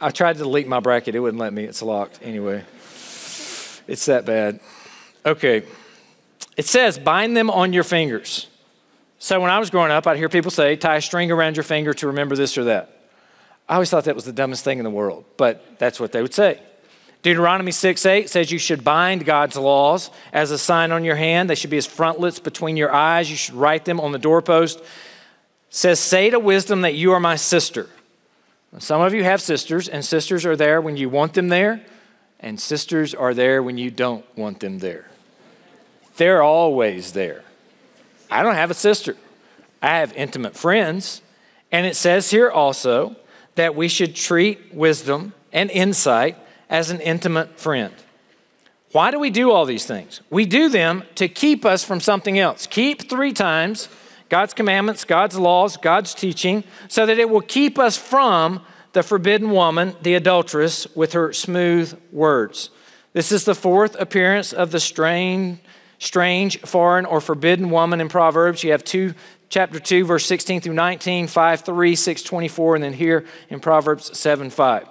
I 0.00 0.10
tried 0.10 0.34
to 0.34 0.38
delete 0.40 0.66
my 0.66 0.80
bracket, 0.80 1.14
it 1.14 1.20
wouldn't 1.20 1.40
let 1.40 1.52
me. 1.52 1.64
It's 1.64 1.82
locked 1.82 2.20
anyway. 2.22 2.64
It's 3.86 4.06
that 4.06 4.24
bad. 4.24 4.60
Okay. 5.26 5.64
It 6.56 6.66
says, 6.66 6.98
bind 6.98 7.36
them 7.36 7.50
on 7.50 7.72
your 7.72 7.84
fingers. 7.84 8.46
So 9.22 9.38
when 9.38 9.50
I 9.50 9.58
was 9.58 9.68
growing 9.68 9.92
up, 9.92 10.06
I'd 10.06 10.16
hear 10.16 10.30
people 10.30 10.50
say, 10.50 10.76
tie 10.76 10.96
a 10.96 11.02
string 11.02 11.30
around 11.30 11.54
your 11.54 11.62
finger 11.62 11.92
to 11.92 12.06
remember 12.06 12.34
this 12.36 12.56
or 12.56 12.64
that. 12.64 12.90
I 13.68 13.74
always 13.74 13.90
thought 13.90 14.04
that 14.04 14.14
was 14.14 14.24
the 14.24 14.32
dumbest 14.32 14.64
thing 14.64 14.78
in 14.78 14.84
the 14.84 14.90
world, 14.90 15.26
but 15.36 15.78
that's 15.78 16.00
what 16.00 16.10
they 16.10 16.22
would 16.22 16.32
say. 16.32 16.60
Deuteronomy 17.22 17.70
6 17.70 18.06
8 18.06 18.30
says 18.30 18.50
you 18.50 18.58
should 18.58 18.82
bind 18.82 19.26
God's 19.26 19.56
laws 19.56 20.10
as 20.32 20.50
a 20.50 20.56
sign 20.56 20.90
on 20.90 21.04
your 21.04 21.16
hand. 21.16 21.50
They 21.50 21.54
should 21.54 21.68
be 21.68 21.76
as 21.76 21.86
frontlets 21.86 22.38
between 22.40 22.78
your 22.78 22.92
eyes. 22.94 23.30
You 23.30 23.36
should 23.36 23.54
write 23.54 23.84
them 23.84 24.00
on 24.00 24.12
the 24.12 24.18
doorpost. 24.18 24.78
It 24.78 24.84
says, 25.68 26.00
Say 26.00 26.30
to 26.30 26.38
wisdom 26.38 26.80
that 26.80 26.94
you 26.94 27.12
are 27.12 27.20
my 27.20 27.36
sister. 27.36 27.90
Some 28.78 29.02
of 29.02 29.12
you 29.12 29.22
have 29.22 29.42
sisters, 29.42 29.86
and 29.86 30.02
sisters 30.02 30.46
are 30.46 30.56
there 30.56 30.80
when 30.80 30.96
you 30.96 31.10
want 31.10 31.34
them 31.34 31.48
there, 31.48 31.84
and 32.38 32.58
sisters 32.58 33.14
are 33.14 33.34
there 33.34 33.62
when 33.62 33.76
you 33.76 33.90
don't 33.90 34.24
want 34.34 34.60
them 34.60 34.78
there. 34.78 35.10
They're 36.16 36.42
always 36.42 37.12
there. 37.12 37.44
I 38.30 38.42
don't 38.42 38.54
have 38.54 38.70
a 38.70 38.74
sister. 38.74 39.16
I 39.82 39.98
have 39.98 40.12
intimate 40.14 40.56
friends. 40.56 41.22
And 41.72 41.86
it 41.86 41.96
says 41.96 42.30
here 42.30 42.50
also 42.50 43.16
that 43.54 43.74
we 43.74 43.88
should 43.88 44.14
treat 44.14 44.74
wisdom 44.74 45.32
and 45.52 45.70
insight 45.70 46.36
as 46.68 46.90
an 46.90 47.00
intimate 47.00 47.58
friend. 47.58 47.94
Why 48.92 49.10
do 49.10 49.18
we 49.18 49.30
do 49.30 49.52
all 49.52 49.66
these 49.66 49.86
things? 49.86 50.20
We 50.30 50.46
do 50.46 50.68
them 50.68 51.04
to 51.14 51.28
keep 51.28 51.64
us 51.64 51.84
from 51.84 52.00
something 52.00 52.38
else. 52.38 52.66
Keep 52.66 53.08
three 53.08 53.32
times 53.32 53.88
God's 54.28 54.54
commandments, 54.54 55.04
God's 55.04 55.38
laws, 55.38 55.76
God's 55.76 56.14
teaching, 56.14 56.64
so 56.88 57.06
that 57.06 57.18
it 57.18 57.28
will 57.28 57.40
keep 57.40 57.78
us 57.78 57.96
from 57.96 58.62
the 58.92 59.02
forbidden 59.02 59.50
woman, 59.50 59.94
the 60.02 60.14
adulteress, 60.14 60.86
with 60.96 61.12
her 61.12 61.32
smooth 61.32 61.98
words. 62.12 62.70
This 63.12 63.32
is 63.32 63.44
the 63.44 63.54
fourth 63.54 63.96
appearance 63.98 64.52
of 64.52 64.70
the 64.70 64.80
strange 64.80 65.58
strange, 66.00 66.58
foreign, 66.62 67.06
or 67.06 67.20
forbidden 67.20 67.70
woman 67.70 68.00
in 68.00 68.08
Proverbs. 68.08 68.64
You 68.64 68.72
have 68.72 68.82
two, 68.82 69.14
chapter 69.48 69.78
2, 69.78 70.04
verse 70.04 70.26
16 70.26 70.62
through 70.62 70.74
19, 70.74 71.28
5, 71.28 71.60
3, 71.60 71.94
6, 71.94 72.22
24, 72.22 72.74
and 72.74 72.84
then 72.84 72.92
here 72.94 73.24
in 73.48 73.60
Proverbs 73.60 74.18
7, 74.18 74.50
5. 74.50 74.88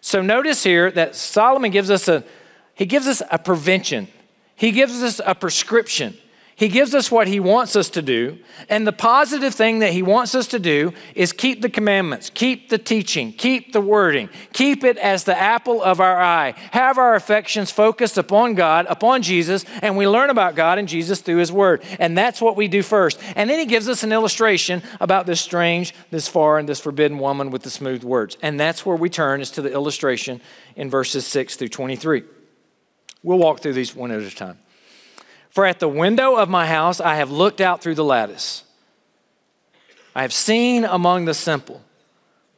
So 0.00 0.22
notice 0.22 0.64
here 0.64 0.90
that 0.90 1.14
Solomon 1.14 1.70
gives 1.70 1.90
us 1.90 2.08
a, 2.08 2.24
he 2.74 2.86
gives 2.86 3.06
us 3.06 3.22
a 3.30 3.38
prevention. 3.38 4.08
He 4.56 4.72
gives 4.72 5.02
us 5.02 5.20
a 5.24 5.34
prescription. 5.34 6.16
He 6.58 6.66
gives 6.66 6.92
us 6.92 7.08
what 7.08 7.28
He 7.28 7.38
wants 7.38 7.76
us 7.76 7.88
to 7.90 8.02
do. 8.02 8.36
And 8.68 8.84
the 8.84 8.92
positive 8.92 9.54
thing 9.54 9.78
that 9.78 9.92
He 9.92 10.02
wants 10.02 10.34
us 10.34 10.48
to 10.48 10.58
do 10.58 10.92
is 11.14 11.32
keep 11.32 11.62
the 11.62 11.70
commandments, 11.70 12.30
keep 12.30 12.68
the 12.68 12.78
teaching, 12.78 13.32
keep 13.32 13.72
the 13.72 13.80
wording, 13.80 14.28
keep 14.52 14.82
it 14.82 14.98
as 14.98 15.22
the 15.22 15.38
apple 15.38 15.80
of 15.80 16.00
our 16.00 16.20
eye. 16.20 16.54
Have 16.72 16.98
our 16.98 17.14
affections 17.14 17.70
focused 17.70 18.18
upon 18.18 18.54
God, 18.54 18.86
upon 18.88 19.22
Jesus, 19.22 19.64
and 19.82 19.96
we 19.96 20.08
learn 20.08 20.30
about 20.30 20.56
God 20.56 20.80
and 20.80 20.88
Jesus 20.88 21.20
through 21.20 21.36
His 21.36 21.52
Word. 21.52 21.80
And 22.00 22.18
that's 22.18 22.40
what 22.40 22.56
we 22.56 22.66
do 22.66 22.82
first. 22.82 23.20
And 23.36 23.48
then 23.48 23.60
He 23.60 23.66
gives 23.66 23.88
us 23.88 24.02
an 24.02 24.10
illustration 24.10 24.82
about 24.98 25.26
this 25.26 25.40
strange, 25.40 25.94
this 26.10 26.26
foreign, 26.26 26.66
this 26.66 26.80
forbidden 26.80 27.20
woman 27.20 27.52
with 27.52 27.62
the 27.62 27.70
smooth 27.70 28.02
words. 28.02 28.36
And 28.42 28.58
that's 28.58 28.84
where 28.84 28.96
we 28.96 29.08
turn, 29.08 29.40
is 29.40 29.52
to 29.52 29.62
the 29.62 29.72
illustration 29.72 30.40
in 30.74 30.90
verses 30.90 31.24
6 31.24 31.54
through 31.54 31.68
23. 31.68 32.24
We'll 33.22 33.38
walk 33.38 33.60
through 33.60 33.74
these 33.74 33.94
one 33.94 34.10
at 34.10 34.20
a 34.22 34.34
time. 34.34 34.58
For 35.50 35.66
at 35.66 35.80
the 35.80 35.88
window 35.88 36.36
of 36.36 36.48
my 36.48 36.66
house 36.66 37.00
I 37.00 37.16
have 37.16 37.30
looked 37.30 37.60
out 37.60 37.82
through 37.82 37.96
the 37.96 38.04
lattice. 38.04 38.64
I 40.14 40.22
have 40.22 40.32
seen 40.32 40.84
among 40.84 41.24
the 41.24 41.34
simple, 41.34 41.82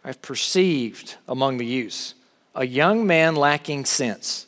I 0.05 0.09
have 0.09 0.23
perceived 0.23 1.17
among 1.29 1.59
the 1.59 1.67
youths, 1.67 2.15
a 2.55 2.67
young 2.67 3.07
man 3.07 3.37
lacking 3.37 3.85
sense. 3.85 4.47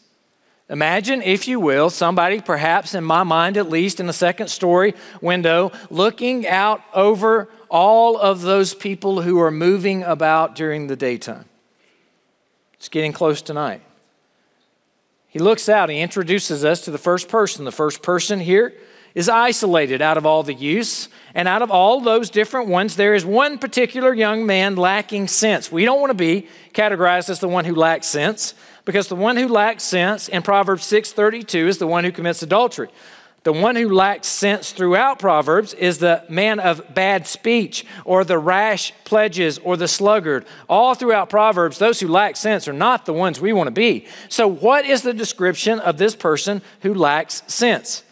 Imagine, 0.71 1.21
if 1.21 1.47
you 1.47 1.61
will, 1.61 1.91
somebody, 1.91 2.41
perhaps 2.41 2.95
in 2.95 3.05
my 3.05 3.23
mind 3.23 3.59
at 3.59 3.69
least, 3.69 4.01
in 4.01 4.07
the 4.07 4.13
second 4.15 4.49
story 4.49 4.95
window, 5.21 5.71
looking 5.91 6.47
out 6.47 6.81
over 6.95 7.51
all 7.69 8.17
of 8.19 8.41
those 8.41 8.73
people 8.73 9.21
who 9.21 9.39
are 9.41 9.51
moving 9.51 10.03
about 10.03 10.55
during 10.55 10.87
the 10.87 10.97
daytime. 10.97 11.45
It's 12.75 12.89
getting 12.89 13.13
close 13.13 13.43
tonight. 13.43 13.83
He 15.33 15.39
looks 15.39 15.67
out, 15.71 15.89
he 15.89 15.99
introduces 15.99 16.62
us 16.62 16.83
to 16.83 16.91
the 16.91 16.99
first 16.99 17.27
person. 17.27 17.65
The 17.65 17.73
first 17.73 18.03
person 18.03 18.39
here 18.39 18.75
is 19.15 19.31
isolated 19.31 20.03
out 20.03 20.19
of 20.19 20.27
all 20.27 20.43
the 20.43 20.53
youths. 20.53 21.09
And 21.35 21.49
out 21.49 21.62
of 21.62 21.71
all 21.71 22.03
those 22.03 22.29
different 22.29 22.69
ones, 22.69 22.97
there 22.97 23.15
is 23.15 23.25
one 23.25 23.57
particular 23.57 24.12
young 24.12 24.45
man 24.45 24.77
lacking 24.77 25.29
sense. 25.29 25.73
We 25.73 25.87
don't 25.87 26.03
want 26.03 26.11
to 26.11 26.15
be 26.15 26.49
categorized 26.75 27.31
as 27.31 27.41
the 27.41 27.49
one 27.49 27.65
who 27.65 27.75
lacks 27.75 28.09
sense 28.09 28.53
because 28.85 29.09
the 29.09 29.17
one 29.17 29.39
who 29.39 29.49
lacks 29.49 29.85
sense 29.85 30.29
in 30.29 30.43
Proverbs 30.43 30.85
6:32 30.85 31.67
is 31.67 31.79
the 31.79 31.87
one 31.87 32.05
who 32.05 32.12
commits 32.12 32.43
adultery. 32.43 32.91
The 33.45 33.53
one 33.53 33.75
who 33.75 33.93
lacks 33.93 34.29
sense 34.29 34.71
throughout 34.71 35.19
Proverbs 35.19 35.75
is 35.75 35.99
the 35.99 36.25
man 36.29 36.61
of 36.61 36.95
bad 36.95 37.27
speech 37.27 37.85
or 38.05 38.23
the 38.23 38.39
rash 38.39 38.93
pledges 39.05 39.59
or 39.59 39.77
the 39.77 39.89
sluggard. 39.89 40.45
All 40.69 40.95
throughout 40.95 41.29
Proverbs, 41.29 41.79
those 41.79 41.99
who 41.99 42.07
lack 42.07 42.37
sense 42.37 42.69
are 42.69 42.73
not 42.73 43.05
the 43.05 43.13
ones 43.13 43.41
we 43.41 43.53
want 43.53 43.67
to 43.67 43.73
be. 43.73 44.07
So, 44.29 44.47
what 44.47 44.85
is 44.85 45.03
the 45.03 45.13
description 45.13 45.81
of 45.81 45.99
this 45.99 46.15
person 46.15 46.63
who 46.83 46.95
lacks 46.95 47.43
sense? 47.49 48.05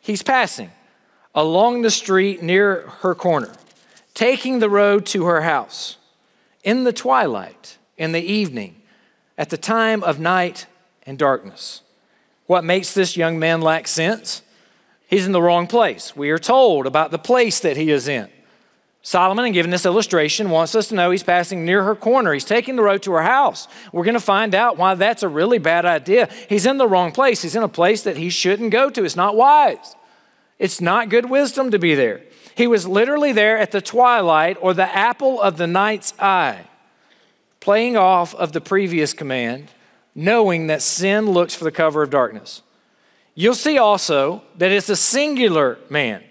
He's 0.00 0.22
passing 0.22 0.70
along 1.34 1.82
the 1.82 1.90
street 1.90 2.42
near 2.42 2.88
her 3.00 3.14
corner, 3.14 3.52
taking 4.14 4.60
the 4.60 4.70
road 4.70 5.04
to 5.06 5.26
her 5.26 5.42
house 5.42 5.98
in 6.64 6.84
the 6.84 6.92
twilight, 6.92 7.76
in 7.98 8.12
the 8.12 8.22
evening, 8.22 8.80
at 9.36 9.50
the 9.50 9.58
time 9.58 10.02
of 10.02 10.18
night 10.18 10.66
and 11.04 11.18
darkness. 11.18 11.82
What 12.46 12.64
makes 12.64 12.94
this 12.94 13.16
young 13.16 13.38
man 13.38 13.60
lack 13.60 13.88
sense? 13.88 14.42
He's 15.08 15.26
in 15.26 15.32
the 15.32 15.42
wrong 15.42 15.66
place. 15.66 16.16
We 16.16 16.30
are 16.30 16.38
told 16.38 16.86
about 16.86 17.10
the 17.10 17.18
place 17.18 17.60
that 17.60 17.76
he 17.76 17.90
is 17.90 18.08
in. 18.08 18.28
Solomon, 19.02 19.44
in 19.44 19.52
giving 19.52 19.70
this 19.70 19.86
illustration, 19.86 20.50
wants 20.50 20.74
us 20.74 20.88
to 20.88 20.96
know 20.96 21.12
he's 21.12 21.22
passing 21.22 21.64
near 21.64 21.84
her 21.84 21.94
corner. 21.94 22.32
He's 22.32 22.44
taking 22.44 22.74
the 22.74 22.82
road 22.82 23.02
to 23.02 23.12
her 23.12 23.22
house. 23.22 23.68
We're 23.92 24.02
going 24.02 24.14
to 24.14 24.20
find 24.20 24.52
out 24.52 24.78
why 24.78 24.96
that's 24.96 25.22
a 25.22 25.28
really 25.28 25.58
bad 25.58 25.84
idea. 25.84 26.28
He's 26.48 26.66
in 26.66 26.78
the 26.78 26.88
wrong 26.88 27.12
place. 27.12 27.42
He's 27.42 27.54
in 27.54 27.62
a 27.62 27.68
place 27.68 28.02
that 28.02 28.16
he 28.16 28.30
shouldn't 28.30 28.72
go 28.72 28.90
to. 28.90 29.04
It's 29.04 29.14
not 29.14 29.36
wise. 29.36 29.94
It's 30.58 30.80
not 30.80 31.08
good 31.08 31.30
wisdom 31.30 31.70
to 31.70 31.78
be 31.78 31.94
there. 31.94 32.22
He 32.56 32.66
was 32.66 32.88
literally 32.88 33.32
there 33.32 33.56
at 33.58 33.70
the 33.70 33.80
twilight 33.80 34.56
or 34.60 34.74
the 34.74 34.92
apple 34.92 35.40
of 35.40 35.56
the 35.56 35.68
night's 35.68 36.12
eye, 36.18 36.64
playing 37.60 37.96
off 37.96 38.34
of 38.34 38.50
the 38.50 38.60
previous 38.60 39.12
command, 39.12 39.68
knowing 40.16 40.66
that 40.68 40.80
sin 40.80 41.30
looks 41.30 41.54
for 41.54 41.64
the 41.64 41.70
cover 41.70 42.02
of 42.02 42.10
darkness. 42.10 42.62
You'll 43.34 43.54
see 43.54 43.76
also 43.76 44.42
that 44.56 44.72
it's 44.72 44.88
a 44.88 44.96
singular 44.96 45.78
man, 45.90 46.24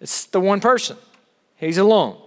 it's 0.00 0.24
the 0.24 0.40
one 0.40 0.58
person. 0.58 0.96
He's 1.56 1.78
alone. 1.78 2.18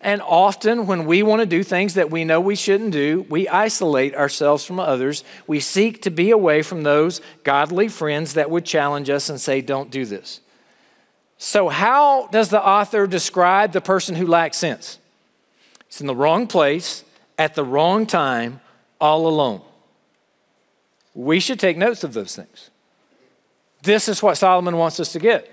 And 0.00 0.22
often, 0.22 0.86
when 0.86 1.06
we 1.06 1.24
want 1.24 1.40
to 1.40 1.46
do 1.46 1.64
things 1.64 1.94
that 1.94 2.12
we 2.12 2.24
know 2.24 2.40
we 2.40 2.54
shouldn't 2.54 2.92
do, 2.92 3.26
we 3.28 3.48
isolate 3.48 4.14
ourselves 4.14 4.64
from 4.64 4.78
others. 4.78 5.24
We 5.48 5.58
seek 5.58 6.02
to 6.02 6.10
be 6.10 6.30
away 6.30 6.62
from 6.62 6.84
those 6.84 7.20
godly 7.42 7.88
friends 7.88 8.34
that 8.34 8.48
would 8.48 8.64
challenge 8.64 9.10
us 9.10 9.28
and 9.28 9.40
say, 9.40 9.60
Don't 9.60 9.90
do 9.90 10.04
this. 10.04 10.40
So, 11.38 11.68
how 11.68 12.28
does 12.28 12.50
the 12.50 12.64
author 12.64 13.08
describe 13.08 13.72
the 13.72 13.80
person 13.80 14.14
who 14.14 14.26
lacks 14.28 14.58
sense? 14.58 15.00
He's 15.88 16.00
in 16.00 16.06
the 16.06 16.14
wrong 16.14 16.46
place, 16.46 17.02
at 17.36 17.56
the 17.56 17.64
wrong 17.64 18.06
time, 18.06 18.60
all 19.00 19.26
alone. 19.26 19.62
We 21.18 21.40
should 21.40 21.58
take 21.58 21.76
notes 21.76 22.04
of 22.04 22.12
those 22.12 22.36
things. 22.36 22.70
This 23.82 24.08
is 24.08 24.22
what 24.22 24.36
Solomon 24.36 24.76
wants 24.76 25.00
us 25.00 25.10
to 25.12 25.18
get. 25.18 25.50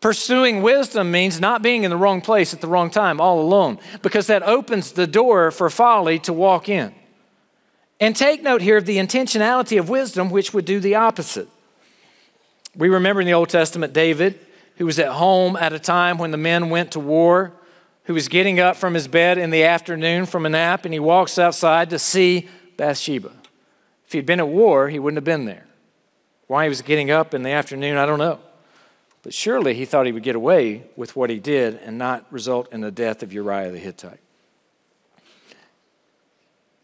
Pursuing 0.00 0.60
wisdom 0.60 1.10
means 1.10 1.40
not 1.40 1.62
being 1.62 1.82
in 1.82 1.90
the 1.90 1.96
wrong 1.96 2.20
place 2.20 2.52
at 2.52 2.60
the 2.60 2.66
wrong 2.66 2.90
time, 2.90 3.22
all 3.22 3.40
alone, 3.40 3.78
because 4.02 4.26
that 4.26 4.42
opens 4.42 4.92
the 4.92 5.06
door 5.06 5.50
for 5.50 5.70
folly 5.70 6.18
to 6.20 6.34
walk 6.34 6.68
in. 6.68 6.94
And 8.00 8.14
take 8.14 8.42
note 8.42 8.60
here 8.60 8.76
of 8.76 8.84
the 8.84 8.98
intentionality 8.98 9.78
of 9.78 9.88
wisdom, 9.88 10.28
which 10.28 10.52
would 10.52 10.66
do 10.66 10.78
the 10.78 10.94
opposite. 10.94 11.48
We 12.76 12.90
remember 12.90 13.22
in 13.22 13.26
the 13.26 13.32
Old 13.32 13.48
Testament 13.48 13.94
David, 13.94 14.38
who 14.76 14.84
was 14.84 14.98
at 14.98 15.08
home 15.08 15.56
at 15.56 15.72
a 15.72 15.78
time 15.78 16.18
when 16.18 16.32
the 16.32 16.36
men 16.36 16.68
went 16.68 16.92
to 16.92 17.00
war, 17.00 17.52
who 18.04 18.12
was 18.12 18.28
getting 18.28 18.60
up 18.60 18.76
from 18.76 18.92
his 18.92 19.08
bed 19.08 19.38
in 19.38 19.48
the 19.48 19.64
afternoon 19.64 20.26
from 20.26 20.44
a 20.44 20.50
nap, 20.50 20.84
and 20.84 20.92
he 20.92 21.00
walks 21.00 21.38
outside 21.38 21.88
to 21.90 21.98
see 21.98 22.46
Bathsheba. 22.76 23.39
If 24.10 24.14
he'd 24.14 24.26
been 24.26 24.40
at 24.40 24.48
war, 24.48 24.88
he 24.88 24.98
wouldn't 24.98 25.18
have 25.18 25.24
been 25.24 25.44
there. 25.44 25.66
Why 26.48 26.64
he 26.64 26.68
was 26.68 26.82
getting 26.82 27.12
up 27.12 27.32
in 27.32 27.44
the 27.44 27.50
afternoon, 27.50 27.96
I 27.96 28.06
don't 28.06 28.18
know. 28.18 28.40
But 29.22 29.32
surely 29.32 29.72
he 29.72 29.84
thought 29.84 30.04
he 30.04 30.10
would 30.10 30.24
get 30.24 30.34
away 30.34 30.82
with 30.96 31.14
what 31.14 31.30
he 31.30 31.38
did 31.38 31.76
and 31.76 31.96
not 31.96 32.26
result 32.32 32.72
in 32.72 32.80
the 32.80 32.90
death 32.90 33.22
of 33.22 33.32
Uriah 33.32 33.70
the 33.70 33.78
Hittite. 33.78 34.18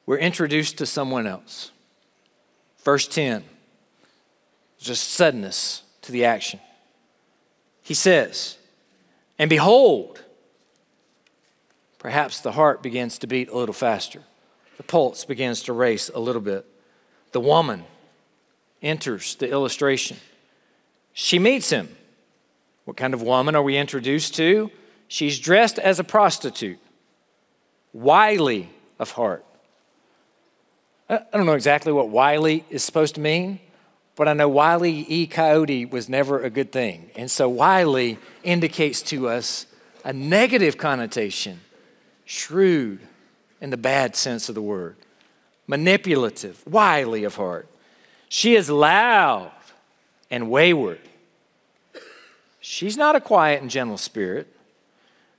We're 0.06 0.18
introduced 0.18 0.78
to 0.78 0.87
someone 0.87 1.26
else. 1.26 1.73
Verse 2.85 3.09
10, 3.09 3.42
just 4.78 5.11
suddenness 5.11 5.83
to 6.02 6.12
the 6.12 6.25
action. 6.25 6.61
He 7.83 7.95
says, 7.95 8.56
And 9.37 9.50
behold, 9.50 10.23
perhaps 11.99 12.38
the 12.38 12.52
heart 12.52 12.85
begins 12.85 13.18
to 13.18 13.26
beat 13.26 13.49
a 13.49 13.59
little 13.59 13.73
faster, 13.73 14.23
the 14.76 14.85
pulse 14.85 15.25
begins 15.25 15.64
to 15.64 15.73
race 15.73 16.09
a 16.14 16.21
little 16.21 16.40
bit. 16.40 16.64
The 17.37 17.40
woman 17.40 17.85
enters 18.81 19.35
the 19.35 19.50
illustration. 19.50 20.16
She 21.12 21.38
meets 21.38 21.69
him. 21.69 21.95
What 22.87 22.97
kind 22.97 23.12
of 23.12 23.21
woman 23.21 23.55
are 23.55 23.62
we 23.62 23.76
introduced 23.76 24.35
to? 24.37 24.71
She's 25.07 25.38
dressed 25.38 25.78
as 25.78 25.99
a 25.99 26.02
prostitute, 26.02 26.78
wily 27.93 28.71
of 28.99 29.11
heart. 29.11 29.45
I 31.11 31.21
don't 31.35 31.45
know 31.45 31.52
exactly 31.52 31.93
what 31.93 32.09
wily 32.09 32.64
is 32.71 32.83
supposed 32.83 33.16
to 33.16 33.21
mean, 33.21 33.61
but 34.14 34.28
I 34.28 34.33
know 34.33 34.49
wily 34.49 35.05
e 35.07 35.26
coyote 35.26 35.85
was 35.85 36.09
never 36.09 36.43
a 36.43 36.49
good 36.49 36.73
thing. 36.73 37.11
And 37.16 37.31
so 37.31 37.51
wily 37.51 38.16
indicates 38.44 39.03
to 39.12 39.29
us 39.29 39.66
a 40.07 40.12
negative 40.14 40.79
connotation, 40.79 41.61
shrewd 42.25 43.01
in 43.61 43.68
the 43.68 43.77
bad 43.77 44.16
sense 44.16 44.49
of 44.49 44.55
the 44.55 44.62
word, 44.62 44.96
manipulative, 45.66 46.62
wily 46.66 47.24
of 47.24 47.37
heart. 47.37 47.68
She 48.29 48.55
is 48.55 48.70
loud 48.70 49.52
and 50.31 50.50
wayward. 50.50 51.00
She's 52.61 52.96
not 52.96 53.14
a 53.14 53.20
quiet 53.20 53.62
and 53.62 53.70
gentle 53.70 53.98
spirit. 53.98 54.52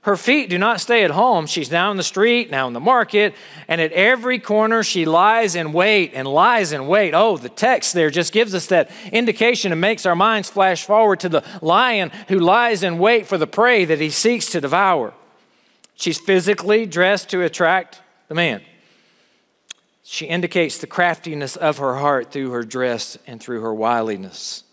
Her 0.02 0.16
feet 0.16 0.48
do 0.48 0.56
not 0.56 0.80
stay 0.80 1.04
at 1.04 1.10
home. 1.10 1.46
She's 1.46 1.70
now 1.70 1.90
in 1.90 1.98
the 1.98 2.02
street, 2.02 2.50
now 2.50 2.66
in 2.66 2.72
the 2.72 2.80
market, 2.80 3.34
and 3.66 3.78
at 3.80 3.92
every 3.92 4.38
corner 4.38 4.82
she 4.82 5.04
lies 5.04 5.54
in 5.54 5.72
wait 5.74 6.12
and 6.14 6.26
lies 6.26 6.72
in 6.72 6.86
wait. 6.86 7.12
Oh, 7.12 7.36
the 7.36 7.50
text 7.50 7.92
there 7.92 8.08
just 8.08 8.32
gives 8.32 8.54
us 8.54 8.66
that 8.66 8.90
indication 9.12 9.72
and 9.72 9.80
makes 9.80 10.06
our 10.06 10.16
minds 10.16 10.48
flash 10.48 10.84
forward 10.84 11.20
to 11.20 11.28
the 11.28 11.44
lion 11.60 12.10
who 12.28 12.38
lies 12.38 12.82
in 12.82 12.98
wait 12.98 13.26
for 13.26 13.36
the 13.36 13.46
prey 13.46 13.84
that 13.84 14.00
he 14.00 14.08
seeks 14.08 14.46
to 14.52 14.60
devour. 14.62 15.12
She's 15.94 16.18
physically 16.18 16.86
dressed 16.86 17.28
to 17.30 17.42
attract 17.42 18.00
the 18.28 18.34
man. 18.34 18.62
She 20.10 20.24
indicates 20.24 20.78
the 20.78 20.86
craftiness 20.86 21.54
of 21.54 21.76
her 21.76 21.96
heart 21.96 22.32
through 22.32 22.52
her 22.52 22.62
dress 22.62 23.18
and 23.26 23.38
through 23.42 23.60
her 23.60 23.74
wiliness. 23.74 24.64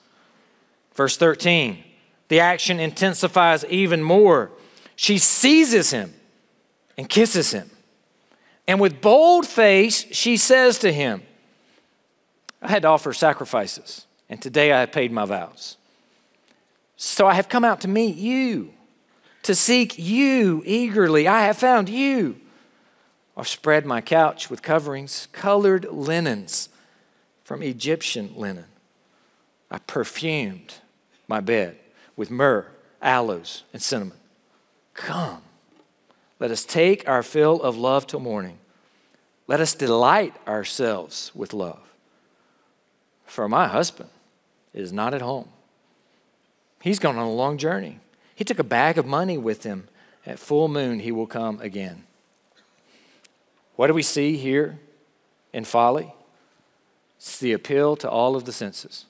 Verse 0.94 1.18
13 1.18 1.84
the 2.30 2.40
action 2.40 2.80
intensifies 2.80 3.66
even 3.66 4.02
more. 4.02 4.50
She 4.96 5.18
seizes 5.18 5.92
him 5.92 6.14
and 6.98 7.10
kisses 7.10 7.52
him. 7.52 7.70
And 8.66 8.80
with 8.80 9.02
bold 9.02 9.46
face, 9.46 10.06
she 10.12 10.38
says 10.38 10.80
to 10.80 10.92
him, 10.92 11.22
I 12.62 12.70
had 12.70 12.84
to 12.84 12.88
offer 12.88 13.12
sacrifices, 13.12 14.08
and 14.30 14.42
today 14.42 14.72
I 14.72 14.80
have 14.80 14.94
paid 14.94 15.12
my 15.12 15.26
vows. 15.26 15.76
So 16.96 17.28
I 17.28 17.34
have 17.34 17.50
come 17.50 17.66
out 17.66 17.82
to 17.82 17.90
meet 17.90 18.16
you, 18.16 18.74
to 19.44 19.54
seek 19.54 20.00
you 20.00 20.64
eagerly. 20.66 21.28
I 21.28 21.42
have 21.42 21.58
found 21.58 21.90
you. 21.90 22.40
I've 23.38 23.48
spread 23.48 23.86
my 23.86 24.02
couch 24.02 24.50
with 24.50 24.62
coverings, 24.62 25.28
colored 25.32 25.86
linens 25.92 26.70
from 27.44 27.62
Egyptian 27.62 28.34
linen. 28.36 28.66
I 29.70 29.80
perfumed 29.80 30.76
my 31.28 31.42
bed 31.42 31.78
with 32.16 32.32
myrrh, 32.32 32.68
aloes, 33.02 33.64
and 33.74 33.82
cinnamon. 33.82 34.18
Come, 34.94 35.42
let 36.40 36.52
us 36.52 36.64
take 36.64 37.08
our 37.08 37.24
fill 37.24 37.62
of 37.62 37.78
love 37.78 38.08
till 38.08 38.20
morning. 38.20 38.58
Let 39.48 39.60
us 39.60 39.74
delight 39.74 40.34
ourselves 40.48 41.32
with 41.36 41.54
love. 41.54 41.82
For 43.26 43.50
my 43.50 43.68
husband 43.68 44.10
is 44.74 44.94
not 44.94 45.14
at 45.14 45.22
home. 45.22 45.50
He's 46.82 47.00
gone 47.00 47.18
on 47.18 47.28
a 47.28 47.34
long 47.34 47.58
journey. 47.58 48.00
He 48.34 48.44
took 48.44 48.60
a 48.60 48.64
bag 48.64 48.98
of 48.98 49.06
money 49.06 49.38
with 49.38 49.64
him. 49.64 49.88
At 50.26 50.40
full 50.40 50.68
moon, 50.68 51.00
he 51.00 51.12
will 51.12 51.28
come 51.28 51.60
again. 51.62 52.04
What 53.76 53.88
do 53.88 53.94
we 53.94 54.04
see 54.04 54.38
here 54.38 54.80
in 55.54 55.66
folly? 55.66 56.14
It's 57.18 57.40
the 57.40 57.54
appeal 57.54 57.96
to 57.98 58.10
all 58.10 58.36
of 58.36 58.46
the 58.46 58.54
senses. 58.54 59.06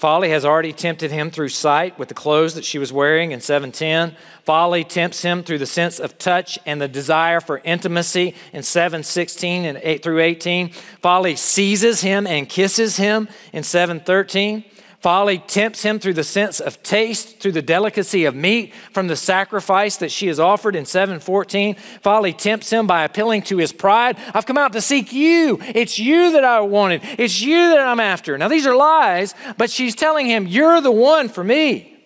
Folly 0.00 0.30
has 0.30 0.46
already 0.46 0.72
tempted 0.72 1.10
him 1.10 1.30
through 1.30 1.50
sight 1.50 1.98
with 1.98 2.08
the 2.08 2.14
clothes 2.14 2.54
that 2.54 2.64
she 2.64 2.78
was 2.78 2.90
wearing 2.90 3.32
in 3.32 3.40
710. 3.42 4.16
Folly 4.44 4.82
tempts 4.82 5.20
him 5.20 5.42
through 5.42 5.58
the 5.58 5.66
sense 5.66 6.00
of 6.00 6.16
touch 6.16 6.58
and 6.64 6.80
the 6.80 6.88
desire 6.88 7.38
for 7.38 7.60
intimacy 7.64 8.34
in 8.54 8.62
716 8.62 9.66
and 9.66 9.78
8 9.82 10.02
through 10.02 10.20
18. 10.20 10.70
Folly 11.02 11.36
seizes 11.36 12.00
him 12.00 12.26
and 12.26 12.48
kisses 12.48 12.96
him 12.96 13.28
in 13.52 13.62
713. 13.62 14.64
Folly 15.00 15.38
tempts 15.38 15.82
him 15.82 15.98
through 15.98 16.12
the 16.12 16.22
sense 16.22 16.60
of 16.60 16.82
taste, 16.82 17.40
through 17.40 17.52
the 17.52 17.62
delicacy 17.62 18.26
of 18.26 18.34
meat 18.34 18.74
from 18.92 19.06
the 19.06 19.16
sacrifice 19.16 19.96
that 19.96 20.10
she 20.10 20.26
has 20.26 20.38
offered 20.38 20.76
in 20.76 20.84
714. 20.84 21.74
Folly 22.02 22.34
tempts 22.34 22.68
him 22.70 22.86
by 22.86 23.02
appealing 23.02 23.40
to 23.42 23.56
his 23.56 23.72
pride. 23.72 24.18
I've 24.34 24.44
come 24.44 24.58
out 24.58 24.74
to 24.74 24.82
seek 24.82 25.10
you. 25.10 25.58
It's 25.62 25.98
you 25.98 26.32
that 26.32 26.44
I 26.44 26.60
wanted. 26.60 27.00
It's 27.18 27.40
you 27.40 27.70
that 27.70 27.80
I'm 27.80 27.98
after. 27.98 28.36
Now, 28.36 28.48
these 28.48 28.66
are 28.66 28.76
lies, 28.76 29.34
but 29.56 29.70
she's 29.70 29.94
telling 29.94 30.26
him, 30.26 30.46
You're 30.46 30.82
the 30.82 30.92
one 30.92 31.30
for 31.30 31.42
me. 31.42 31.96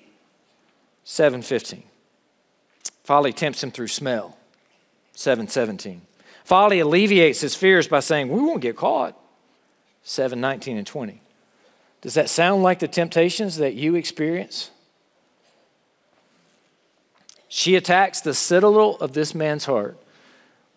715. 1.03 1.83
Folly 3.03 3.33
tempts 3.33 3.63
him 3.63 3.73
through 3.73 3.89
smell. 3.89 4.39
717. 5.15 6.03
Folly 6.45 6.79
alleviates 6.79 7.41
his 7.41 7.57
fears 7.57 7.89
by 7.89 7.99
saying, 7.99 8.29
We 8.29 8.41
won't 8.41 8.61
get 8.61 8.77
caught. 8.77 9.19
719 10.05 10.77
and 10.77 10.87
20. 10.87 11.21
Does 12.05 12.13
that 12.15 12.29
sound 12.29 12.63
like 12.63 12.81
the 12.81 12.87
temptations 12.87 13.57
that 13.57 13.73
you 13.73 13.95
experience? 13.95 14.71
She 17.49 17.77
attacks 17.77 18.21
the 18.21 18.35
citadel 18.35 18.97
of 18.97 19.15
this 19.15 19.35
man's 19.35 19.65
heart 19.65 19.97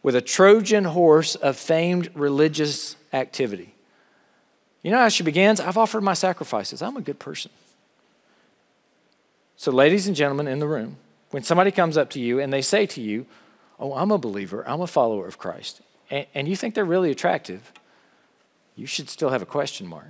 with 0.02 0.16
a 0.16 0.22
Trojan 0.22 0.86
horse 0.86 1.36
of 1.36 1.58
famed 1.58 2.10
religious 2.16 2.96
activity. 3.12 3.76
You 4.82 4.92
know 4.92 5.00
how 5.00 5.10
she 5.10 5.22
begins? 5.22 5.60
I've 5.60 5.78
offered 5.78 6.02
my 6.02 6.14
sacrifices. 6.14 6.82
I'm 6.82 6.96
a 6.96 7.02
good 7.02 7.20
person. 7.20 7.52
So, 9.58 9.70
ladies 9.70 10.08
and 10.08 10.16
gentlemen 10.16 10.48
in 10.48 10.60
the 10.60 10.68
room, 10.68 10.96
When 11.32 11.44
somebody 11.44 11.72
comes 11.72 11.98
up 11.98 12.10
to 12.12 12.22
you 12.22 12.40
and 12.40 12.54
they 12.54 12.62
say 12.62 12.86
to 12.86 13.02
you, 13.02 13.26
Oh, 13.82 13.94
I'm 13.96 14.12
a 14.12 14.18
believer, 14.18 14.64
I'm 14.66 14.80
a 14.80 14.88
follower 14.88 15.28
of 15.28 15.38
Christ, 15.38 15.82
and, 16.10 16.26
and 16.34 16.48
you 16.48 16.56
think 16.56 16.74
they're 16.74 16.86
really 16.86 17.12
attractive, 17.12 17.74
you 18.78 18.86
should 18.86 19.10
still 19.10 19.32
have 19.32 19.42
a 19.42 19.46
question 19.46 19.88
mark. 19.88 20.06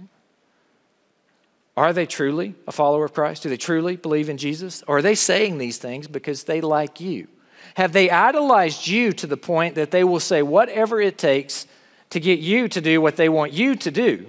Are 1.78 1.94
they 1.94 2.08
truly 2.08 2.56
a 2.68 2.72
follower 2.72 3.06
of 3.06 3.14
Christ? 3.14 3.44
Do 3.44 3.50
they 3.50 3.56
truly 3.56 3.96
believe 3.96 4.30
in 4.30 4.38
Jesus? 4.38 4.84
Or 4.88 4.98
are 4.98 5.02
they 5.04 5.14
saying 5.14 5.60
these 5.60 5.78
things 5.78 6.08
because 6.08 6.44
they 6.44 6.60
like 6.60 7.00
you? 7.00 7.28
Have 7.76 7.94
they 7.94 8.10
idolized 8.10 8.88
you 8.88 9.14
to 9.14 9.28
the 9.28 9.38
point 9.38 9.76
that 9.76 9.92
they 9.92 10.04
will 10.04 10.20
say 10.20 10.42
whatever 10.42 11.00
it 11.00 11.20
takes 11.20 11.68
to 12.10 12.20
get 12.20 12.40
you 12.40 12.68
to 12.68 12.82
do 12.82 13.00
what 13.00 13.16
they 13.16 13.30
want 13.30 13.54
you 13.54 13.76
to 13.76 13.92
do? 13.92 14.26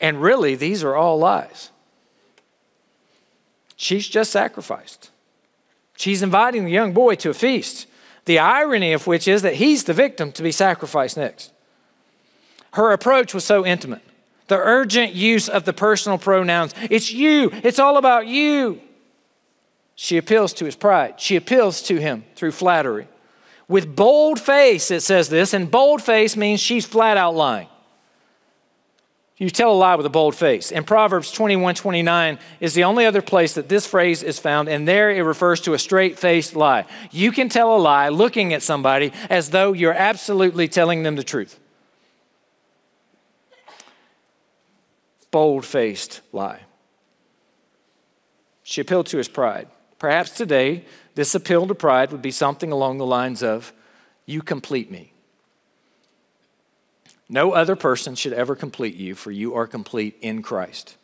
And 0.00 0.22
really, 0.22 0.54
these 0.54 0.82
are 0.82 0.94
all 0.94 1.18
lies. 1.18 1.70
She's 3.76 4.08
just 4.08 4.30
sacrificed. 4.30 5.10
She's 5.96 6.22
inviting 6.22 6.64
the 6.64 6.70
young 6.70 6.94
boy 6.94 7.16
to 7.16 7.30
a 7.30 7.34
feast, 7.34 7.86
the 8.24 8.38
irony 8.38 8.94
of 8.94 9.06
which 9.06 9.28
is 9.28 9.42
that 9.42 9.56
he's 9.56 9.84
the 9.84 9.92
victim 9.92 10.32
to 10.32 10.42
be 10.42 10.50
sacrificed 10.50 11.18
next. 11.18 11.52
Her 12.72 12.90
approach 12.90 13.34
was 13.34 13.44
so 13.44 13.66
intimate. 13.66 14.02
The 14.48 14.58
urgent 14.58 15.14
use 15.14 15.48
of 15.48 15.64
the 15.64 15.72
personal 15.72 16.18
pronouns. 16.18 16.74
It's 16.90 17.12
you. 17.12 17.50
It's 17.62 17.78
all 17.78 17.96
about 17.96 18.26
you. 18.26 18.80
She 19.94 20.16
appeals 20.16 20.52
to 20.54 20.64
his 20.64 20.76
pride. 20.76 21.20
She 21.20 21.36
appeals 21.36 21.82
to 21.82 22.00
him 22.00 22.24
through 22.34 22.52
flattery. 22.52 23.08
With 23.68 23.96
bold 23.96 24.40
face, 24.40 24.90
it 24.90 25.00
says 25.00 25.28
this, 25.28 25.54
and 25.54 25.70
bold 25.70 26.02
face 26.02 26.36
means 26.36 26.60
she's 26.60 26.84
flat 26.84 27.16
out 27.16 27.34
lying. 27.34 27.68
You 29.36 29.50
tell 29.50 29.72
a 29.72 29.74
lie 29.74 29.96
with 29.96 30.06
a 30.06 30.10
bold 30.10 30.36
face. 30.36 30.70
And 30.70 30.86
Proverbs 30.86 31.32
21 31.32 31.74
29 31.74 32.38
is 32.60 32.74
the 32.74 32.84
only 32.84 33.04
other 33.04 33.22
place 33.22 33.54
that 33.54 33.68
this 33.68 33.86
phrase 33.86 34.22
is 34.22 34.38
found, 34.38 34.68
and 34.68 34.86
there 34.86 35.10
it 35.10 35.22
refers 35.22 35.60
to 35.62 35.74
a 35.74 35.78
straight 35.78 36.18
faced 36.18 36.54
lie. 36.54 36.84
You 37.10 37.32
can 37.32 37.48
tell 37.48 37.74
a 37.74 37.78
lie 37.78 38.10
looking 38.10 38.52
at 38.52 38.62
somebody 38.62 39.12
as 39.28 39.50
though 39.50 39.72
you're 39.72 39.92
absolutely 39.92 40.68
telling 40.68 41.02
them 41.02 41.16
the 41.16 41.24
truth. 41.24 41.58
Bold 45.34 45.66
faced 45.66 46.20
lie. 46.30 46.60
She 48.62 48.80
appealed 48.80 49.06
to 49.06 49.16
his 49.16 49.26
pride. 49.26 49.66
Perhaps 49.98 50.30
today, 50.30 50.84
this 51.16 51.34
appeal 51.34 51.66
to 51.66 51.74
pride 51.74 52.12
would 52.12 52.22
be 52.22 52.30
something 52.30 52.70
along 52.70 52.98
the 52.98 53.04
lines 53.04 53.42
of, 53.42 53.72
You 54.26 54.42
complete 54.42 54.92
me. 54.92 55.12
No 57.28 57.50
other 57.50 57.74
person 57.74 58.14
should 58.14 58.32
ever 58.32 58.54
complete 58.54 58.94
you, 58.94 59.16
for 59.16 59.32
you 59.32 59.56
are 59.56 59.66
complete 59.66 60.16
in 60.20 60.40
Christ. 60.40 60.96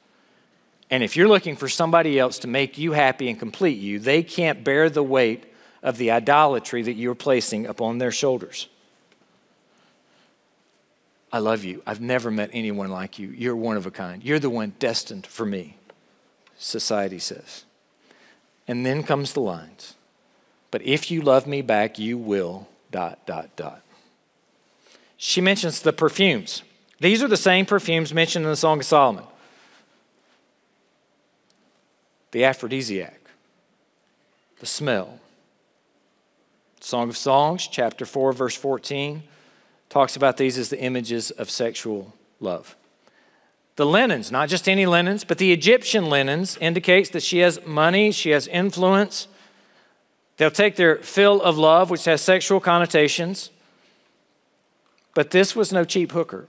And 0.93 1.03
if 1.03 1.17
you're 1.17 1.27
looking 1.27 1.57
for 1.57 1.69
somebody 1.69 2.17
else 2.17 2.39
to 2.39 2.47
make 2.47 2.79
you 2.79 2.93
happy 2.93 3.29
and 3.29 3.37
complete 3.37 3.79
you, 3.79 3.99
they 3.99 4.23
can't 4.23 4.63
bear 4.63 4.89
the 4.89 5.03
weight 5.03 5.53
of 5.83 5.99
the 5.99 6.13
idolatry 6.13 6.83
that 6.83 6.95
you're 6.95 7.17
placing 7.17 7.67
upon 7.67 7.99
their 7.99 8.13
shoulders. 8.13 8.69
I 11.33 11.39
love 11.39 11.65
you. 11.65 11.83
I've 11.87 12.01
never 12.01 12.31
met 12.31 12.51
anyone 12.53 12.91
like 12.91 13.19
you. 13.19 13.29
You're 13.29 13.57
one 13.57 13.77
of 13.77 13.87
a 13.87 13.91
kind. 13.91 14.23
You're 14.25 14.39
the 14.39 14.51
one 14.51 14.75
destined 14.79 15.27
for 15.27 15.47
me, 15.47 15.77
society 16.59 17.19
says. 17.19 17.65
And 18.67 18.85
then 18.85 19.03
comes 19.03 19.33
the 19.33 19.41
lines. 19.41 19.95
But 20.71 20.83
if 20.83 21.11
you 21.11 21.23
love 21.23 21.47
me 21.47 21.63
back, 21.63 21.99
you 21.99 22.19
will, 22.19 22.69
dot, 22.91 23.25
dot, 23.27 23.55
dot. 23.57 23.83
She 25.17 25.41
mentions 25.41 25.83
the 25.83 25.93
perfumes. 25.93 26.63
These 26.99 27.23
are 27.23 27.29
the 27.29 27.37
same 27.37 27.67
perfumes 27.67 28.13
mentioned 28.13 28.45
in 28.45 28.51
the 28.51 28.57
Song 28.57 28.81
of 28.81 28.85
Solomon 28.85 29.25
the 32.33 32.45
aphrodisiac, 32.45 33.21
the 34.61 34.67
smell. 34.67 35.19
Song 36.79 37.09
of 37.09 37.17
Songs, 37.17 37.67
chapter 37.67 38.07
4, 38.07 38.33
verse 38.33 38.55
14 38.55 39.25
talks 39.91 40.17
about 40.17 40.39
these 40.39 40.57
as 40.57 40.71
the 40.71 40.81
images 40.81 41.31
of 41.33 41.51
sexual 41.51 42.15
love. 42.41 42.77
The 43.77 43.85
linens, 43.85 44.33
not 44.33 44.49
just 44.49 44.69
any 44.69 44.87
linens, 44.87 45.25
but 45.25 45.39
the 45.39 45.53
Egyptian 45.53 46.09
linens, 46.09 46.57
indicates 46.61 47.11
that 47.11 47.23
she 47.23 47.39
has 47.39 47.65
money, 47.67 48.13
she 48.13 48.31
has 48.31 48.47
influence. 48.47 49.29
They'll 50.37 50.51
take 50.51 50.77
their 50.77 50.97
fill 50.97 51.43
of 51.43 51.59
love, 51.59 51.91
which 51.91 52.05
has 52.07 52.23
sexual 52.23 52.61
connotations. 52.61 53.51
But 55.15 55.31
this 55.31 55.55
was 55.55 55.73
no 55.73 55.85
cheap 55.85 56.13
hooker 56.13 56.47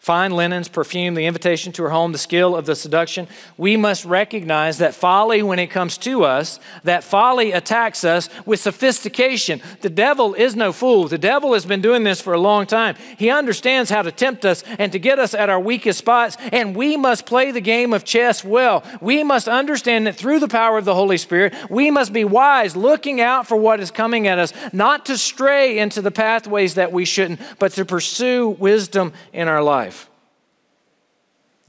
fine 0.00 0.30
linens, 0.30 0.66
perfume, 0.66 1.12
the 1.12 1.26
invitation 1.26 1.72
to 1.74 1.82
her 1.82 1.90
home, 1.90 2.12
the 2.12 2.18
skill 2.18 2.56
of 2.56 2.64
the 2.64 2.74
seduction. 2.74 3.28
We 3.58 3.76
must 3.76 4.06
recognize 4.06 4.78
that 4.78 4.94
folly, 4.94 5.42
when 5.42 5.58
it 5.58 5.66
comes 5.66 5.98
to 5.98 6.24
us, 6.24 6.58
that 6.84 7.04
folly 7.04 7.52
attacks 7.52 8.02
us 8.02 8.30
with 8.46 8.60
sophistication. 8.60 9.60
The 9.82 9.90
devil 9.90 10.32
is 10.32 10.56
no 10.56 10.72
fool. 10.72 11.06
The 11.06 11.18
devil 11.18 11.52
has 11.52 11.66
been 11.66 11.82
doing 11.82 12.02
this 12.02 12.18
for 12.18 12.32
a 12.32 12.40
long 12.40 12.66
time. 12.66 12.96
He 13.18 13.28
understands 13.28 13.90
how 13.90 14.00
to 14.00 14.10
tempt 14.10 14.46
us 14.46 14.64
and 14.78 14.90
to 14.92 14.98
get 14.98 15.18
us 15.18 15.34
at 15.34 15.50
our 15.50 15.60
weakest 15.60 15.98
spots, 15.98 16.38
and 16.50 16.74
we 16.74 16.96
must 16.96 17.26
play 17.26 17.50
the 17.50 17.60
game 17.60 17.92
of 17.92 18.02
chess 18.02 18.42
well. 18.42 18.82
We 19.02 19.22
must 19.22 19.48
understand 19.48 20.06
that 20.06 20.16
through 20.16 20.38
the 20.38 20.48
power 20.48 20.78
of 20.78 20.86
the 20.86 20.94
Holy 20.94 21.18
Spirit, 21.18 21.52
we 21.68 21.90
must 21.90 22.14
be 22.14 22.24
wise, 22.24 22.74
looking 22.74 23.20
out 23.20 23.46
for 23.46 23.56
what 23.56 23.80
is 23.80 23.90
coming 23.90 24.26
at 24.26 24.38
us, 24.38 24.54
not 24.72 25.04
to 25.06 25.18
stray 25.18 25.78
into 25.78 26.00
the 26.00 26.10
pathways 26.10 26.76
that 26.76 26.90
we 26.90 27.04
shouldn't, 27.04 27.38
but 27.58 27.72
to 27.72 27.84
pursue 27.84 28.48
wisdom 28.48 29.12
in 29.34 29.46
our 29.46 29.62
life. 29.62 29.89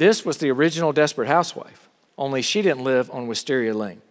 This 0.02 0.26
was 0.26 0.40
the 0.40 0.50
original 0.50 0.94
Desperate 0.94 1.28
Housewife, 1.28 1.88
only 2.18 2.42
she 2.42 2.64
didn't 2.64 2.84
live 2.84 3.12
on 3.12 3.28
Wisteria 3.28 3.76
Lane. 3.76 4.02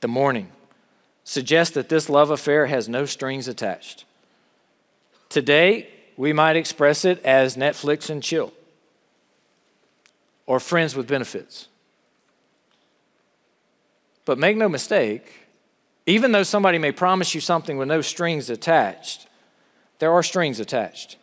The 0.00 0.08
morning 0.08 0.50
suggests 1.22 1.72
that 1.74 1.88
this 1.88 2.08
love 2.08 2.28
affair 2.28 2.66
has 2.66 2.88
no 2.88 3.04
strings 3.04 3.46
attached. 3.46 4.06
Today, 5.28 5.88
we 6.16 6.32
might 6.32 6.56
express 6.56 7.04
it 7.04 7.24
as 7.24 7.56
Netflix 7.56 8.10
and 8.10 8.20
chill 8.20 8.52
or 10.46 10.58
friends 10.58 10.96
with 10.96 11.06
benefits. 11.06 11.68
But 14.24 14.36
make 14.36 14.56
no 14.56 14.68
mistake, 14.68 15.46
even 16.06 16.32
though 16.32 16.42
somebody 16.42 16.78
may 16.78 16.90
promise 16.90 17.36
you 17.36 17.40
something 17.40 17.78
with 17.78 17.86
no 17.86 18.00
strings 18.00 18.50
attached, 18.50 19.28
there 20.00 20.10
are 20.10 20.24
strings 20.24 20.58
attached. 20.58 21.18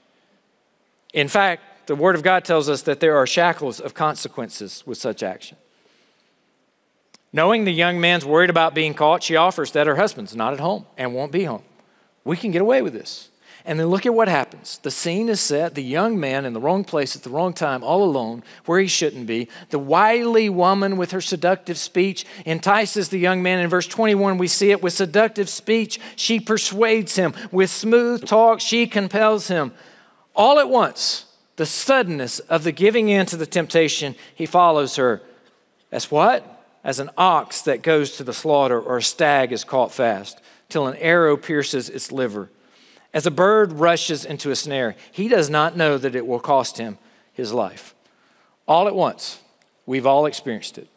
In 1.13 1.27
fact, 1.27 1.61
the 1.87 1.95
Word 1.95 2.15
of 2.15 2.23
God 2.23 2.45
tells 2.45 2.69
us 2.69 2.81
that 2.83 2.99
there 2.99 3.17
are 3.17 3.27
shackles 3.27 3.79
of 3.79 3.93
consequences 3.93 4.83
with 4.85 4.97
such 4.97 5.23
action. 5.23 5.57
Knowing 7.33 7.65
the 7.65 7.71
young 7.71 7.99
man's 7.99 8.23
worried 8.23 8.49
about 8.49 8.73
being 8.73 8.93
caught, 8.93 9.21
she 9.21 9.35
offers 9.35 9.71
that 9.71 9.87
her 9.87 9.97
husband's 9.97 10.35
not 10.35 10.53
at 10.53 10.59
home 10.59 10.85
and 10.97 11.13
won't 11.13 11.33
be 11.33 11.43
home. 11.43 11.63
We 12.23 12.37
can 12.37 12.51
get 12.51 12.61
away 12.61 12.81
with 12.81 12.93
this. 12.93 13.29
And 13.67 13.79
then 13.79 13.87
look 13.87 14.05
at 14.05 14.13
what 14.13 14.27
happens. 14.27 14.77
The 14.77 14.91
scene 14.91 15.27
is 15.27 15.41
set, 15.41 15.73
the 15.73 15.83
young 15.83 16.19
man 16.19 16.45
in 16.45 16.53
the 16.53 16.59
wrong 16.59 16.83
place 16.83 17.15
at 17.15 17.23
the 17.23 17.31
wrong 17.31 17.51
time, 17.51 17.83
all 17.83 18.03
alone, 18.03 18.43
where 18.65 18.79
he 18.79 18.87
shouldn't 18.87 19.25
be. 19.25 19.49
The 19.71 19.79
wily 19.79 20.49
woman 20.49 20.97
with 20.97 21.11
her 21.11 21.19
seductive 21.19 21.77
speech 21.77 22.25
entices 22.45 23.09
the 23.09 23.17
young 23.17 23.41
man. 23.41 23.59
In 23.59 23.69
verse 23.69 23.87
21, 23.87 24.37
we 24.37 24.47
see 24.47 24.69
it 24.69 24.83
with 24.83 24.93
seductive 24.93 25.49
speech, 25.49 25.99
she 26.15 26.39
persuades 26.39 27.15
him. 27.15 27.33
With 27.51 27.71
smooth 27.71 28.25
talk, 28.25 28.61
she 28.61 28.85
compels 28.85 29.47
him. 29.47 29.73
All 30.35 30.59
at 30.59 30.69
once, 30.69 31.25
the 31.55 31.65
suddenness 31.65 32.39
of 32.39 32.63
the 32.63 32.71
giving 32.71 33.09
in 33.09 33.25
to 33.27 33.37
the 33.37 33.45
temptation, 33.45 34.15
he 34.33 34.45
follows 34.45 34.97
her. 34.97 35.21
As 35.91 36.11
what? 36.11 36.51
As 36.83 36.99
an 36.99 37.09
ox 37.17 37.61
that 37.63 37.81
goes 37.81 38.17
to 38.17 38.23
the 38.23 38.33
slaughter 38.33 38.79
or 38.79 38.97
a 38.97 39.03
stag 39.03 39.51
is 39.51 39.63
caught 39.63 39.93
fast 39.93 40.41
till 40.69 40.87
an 40.87 40.97
arrow 40.97 41.37
pierces 41.37 41.89
its 41.89 42.11
liver. 42.11 42.49
As 43.13 43.25
a 43.25 43.31
bird 43.31 43.73
rushes 43.73 44.25
into 44.25 44.51
a 44.51 44.55
snare, 44.55 44.95
he 45.11 45.27
does 45.27 45.49
not 45.49 45.77
know 45.77 45.97
that 45.97 46.15
it 46.15 46.27
will 46.27 46.39
cost 46.39 46.77
him 46.77 46.97
his 47.31 47.53
life. 47.53 47.95
All 48.67 48.87
at 48.87 48.95
once, 48.95 49.39
we've 49.85 50.05
all 50.05 50.25
experienced 50.25 50.77
it. 50.77 50.89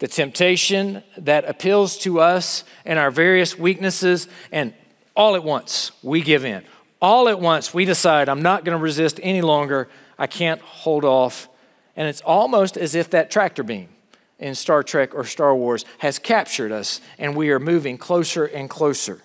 The 0.00 0.08
temptation 0.08 1.04
that 1.16 1.48
appeals 1.48 1.96
to 1.98 2.18
us 2.18 2.64
and 2.84 2.98
our 2.98 3.12
various 3.12 3.56
weaknesses, 3.56 4.26
and 4.50 4.74
all 5.14 5.36
at 5.36 5.44
once, 5.44 5.92
we 6.02 6.20
give 6.20 6.44
in 6.44 6.64
all 7.02 7.28
at 7.28 7.40
once 7.40 7.74
we 7.74 7.84
decide, 7.84 8.28
I'm 8.28 8.42
not 8.42 8.64
going 8.64 8.78
to 8.78 8.82
resist 8.82 9.18
any 9.22 9.42
longer. 9.42 9.88
I 10.16 10.28
can't 10.28 10.60
hold 10.62 11.04
off. 11.04 11.48
And 11.96 12.08
it's 12.08 12.22
almost 12.22 12.78
as 12.78 12.94
if 12.94 13.10
that 13.10 13.30
tractor 13.30 13.64
beam 13.64 13.88
in 14.38 14.54
Star 14.54 14.82
Trek 14.84 15.14
or 15.14 15.24
Star 15.24 15.54
Wars 15.54 15.84
has 15.98 16.18
captured 16.18 16.70
us 16.72 17.00
and 17.18 17.36
we 17.36 17.50
are 17.50 17.58
moving 17.58 17.98
closer 17.98 18.44
and 18.44 18.70
closer. 18.70 19.20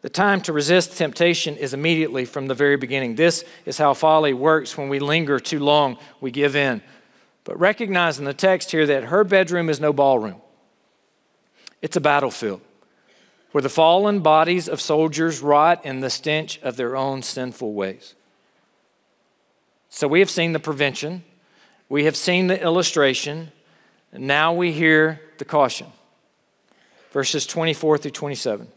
The 0.00 0.08
time 0.08 0.40
to 0.42 0.52
resist 0.52 0.96
temptation 0.96 1.56
is 1.56 1.74
immediately 1.74 2.24
from 2.24 2.46
the 2.46 2.54
very 2.54 2.76
beginning. 2.76 3.16
This 3.16 3.44
is 3.66 3.78
how 3.78 3.94
folly 3.94 4.32
works. 4.32 4.78
When 4.78 4.88
we 4.88 4.98
linger 4.98 5.38
too 5.38 5.60
long, 5.60 5.98
we 6.20 6.30
give 6.30 6.56
in. 6.56 6.82
But 7.44 7.58
recognize 7.58 8.18
in 8.18 8.24
the 8.24 8.34
text 8.34 8.70
here 8.70 8.86
that 8.86 9.04
her 9.04 9.24
bedroom 9.24 9.68
is 9.68 9.80
no 9.80 9.92
ballroom, 9.92 10.40
it's 11.82 11.96
a 11.96 12.00
battlefield 12.00 12.62
where 13.52 13.62
the 13.62 13.68
fallen 13.68 14.20
bodies 14.20 14.68
of 14.68 14.80
soldiers 14.80 15.40
rot 15.40 15.84
in 15.84 16.00
the 16.00 16.10
stench 16.10 16.58
of 16.62 16.76
their 16.76 16.96
own 16.96 17.22
sinful 17.22 17.72
ways. 17.72 18.14
So 19.88 20.08
we 20.08 20.20
have 20.20 20.30
seen 20.30 20.52
the 20.52 20.58
prevention, 20.58 21.22
we 21.88 22.04
have 22.04 22.16
seen 22.16 22.46
the 22.46 22.60
illustration, 22.60 23.52
and 24.10 24.26
now 24.26 24.52
we 24.52 24.72
hear 24.72 25.20
the 25.38 25.44
caution. 25.44 25.86
verses 27.10 27.46
24 27.46 27.98
through 27.98 28.10
27. 28.10 28.68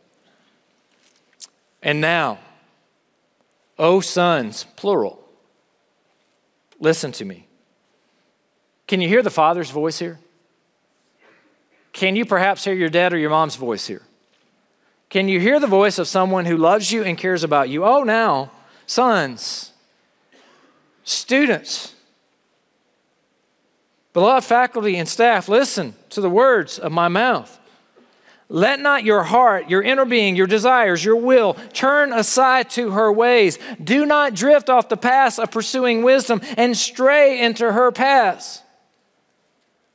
And 1.82 2.02
now, 2.02 2.40
O 3.80 4.02
sons, 4.02 4.66
plural, 4.76 5.24
listen 6.80 7.14
to 7.14 7.24
me. 7.24 7.48
Can 8.88 9.00
you 9.00 9.08
hear 9.08 9.22
the 9.22 9.30
Father's 9.30 9.72
voice 9.72 10.00
here? 10.00 10.20
Can 11.94 12.18
you 12.18 12.26
perhaps 12.26 12.66
hear 12.66 12.74
your 12.74 12.90
dad 12.90 13.14
or 13.14 13.18
your 13.18 13.30
mom's 13.30 13.56
voice 13.56 13.88
here? 13.88 14.05
Can 15.16 15.30
you 15.30 15.40
hear 15.40 15.62
the 15.62 15.66
voice 15.66 15.98
of 15.98 16.10
someone 16.10 16.44
who 16.44 16.58
loves 16.58 16.92
you 16.92 17.02
and 17.06 17.18
cares 17.18 17.46
about 17.46 17.70
you? 17.70 17.86
Oh, 17.86 18.04
now, 18.04 18.52
sons, 18.86 19.72
students, 21.06 21.96
beloved 24.12 24.46
faculty 24.46 24.98
and 24.98 25.08
staff, 25.08 25.48
listen 25.48 25.96
to 26.10 26.20
the 26.20 26.30
words 26.30 26.78
of 26.78 26.92
my 26.92 27.08
mouth. 27.08 27.58
Let 28.50 28.82
not 28.82 29.06
your 29.06 29.24
heart, 29.24 29.70
your 29.70 29.82
inner 29.82 30.04
being, 30.04 30.36
your 30.36 30.48
desires, 30.48 31.06
your 31.06 31.16
will 31.16 31.54
turn 31.72 32.12
aside 32.12 32.70
to 32.72 32.92
her 32.92 33.10
ways. 33.10 33.58
Do 33.82 34.06
not 34.06 34.34
drift 34.34 34.70
off 34.70 34.90
the 34.90 34.98
path 34.98 35.40
of 35.40 35.50
pursuing 35.50 36.04
wisdom 36.04 36.42
and 36.58 36.76
stray 36.76 37.40
into 37.42 37.72
her 37.72 37.90
paths. 37.94 38.64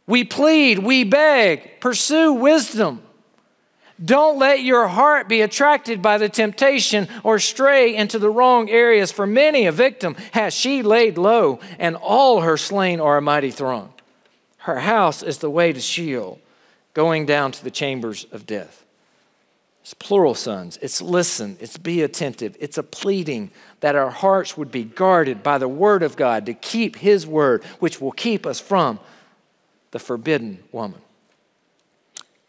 We 0.07 0.25
plead, 0.25 0.79
we 0.79 1.05
beg, 1.05 1.79
pursue 1.79 2.33
wisdom. 2.33 3.03
Don't 4.03 4.39
let 4.39 4.63
your 4.63 4.89
heart 4.89 5.29
be 5.29 5.43
attracted 5.43 6.01
by 6.01 6.17
the 6.17 6.29
temptation 6.29 7.07
or 7.23 7.39
stray 7.39 7.95
into 7.95 8.19
the 8.19 8.31
wrong 8.31 8.71
areas, 8.71 9.13
for 9.13 9.27
many 9.27 9.67
a 9.67 9.73
victim 9.73 10.17
has 10.33 10.55
she 10.55 10.83
laid 10.83 11.19
low, 11.19 11.61
and 11.79 11.97
all 11.97 12.41
her 12.41 12.57
slain 12.57 13.01
are 13.01 13.19
a 13.19 13.23
mighty 13.23 13.51
throng. 13.51 13.93
Her 14.59 14.81
house 14.81 15.23
is 15.23 15.39
the 15.39 15.51
way 15.51 15.73
to 15.73 15.81
Sheol 15.81 16.39
going 16.95 17.27
down 17.27 17.53
to 17.53 17.65
the 17.65 17.71
chambers 17.71 18.27
of 18.33 18.47
death. 18.47 18.85
It's 19.83 19.95
plural 19.95 20.35
sons. 20.35 20.79
It's 20.83 21.01
listen, 21.01 21.57
it's 21.61 21.77
be 21.79 22.03
attentive. 22.03 22.57
It's 22.61 22.79
a 22.79 22.83
pleading 22.83 23.51
that 23.81 23.97
our 23.97 24.11
hearts 24.11 24.57
would 24.57 24.71
be 24.71 24.85
guarded 24.85 25.43
by 25.43 25.59
the 25.59 25.69
word 25.69 26.03
of 26.03 26.17
God 26.17 26.47
to 26.47 26.55
keep 26.55 26.97
his 26.97 27.27
word, 27.27 27.65
which 27.81 28.01
will 28.01 28.13
keep 28.13 28.47
us 28.47 28.61
from 28.61 29.01
the 29.91 29.99
forbidden 29.99 30.63
woman. 30.73 31.01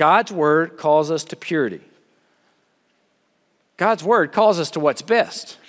God's 0.01 0.31
word 0.31 0.77
calls 0.77 1.11
us 1.11 1.23
to 1.25 1.35
purity. 1.35 1.79
God's 3.77 4.03
word 4.03 4.31
calls 4.31 4.59
us 4.59 4.71
to 4.71 4.79
what's 4.79 5.03
best. 5.03 5.59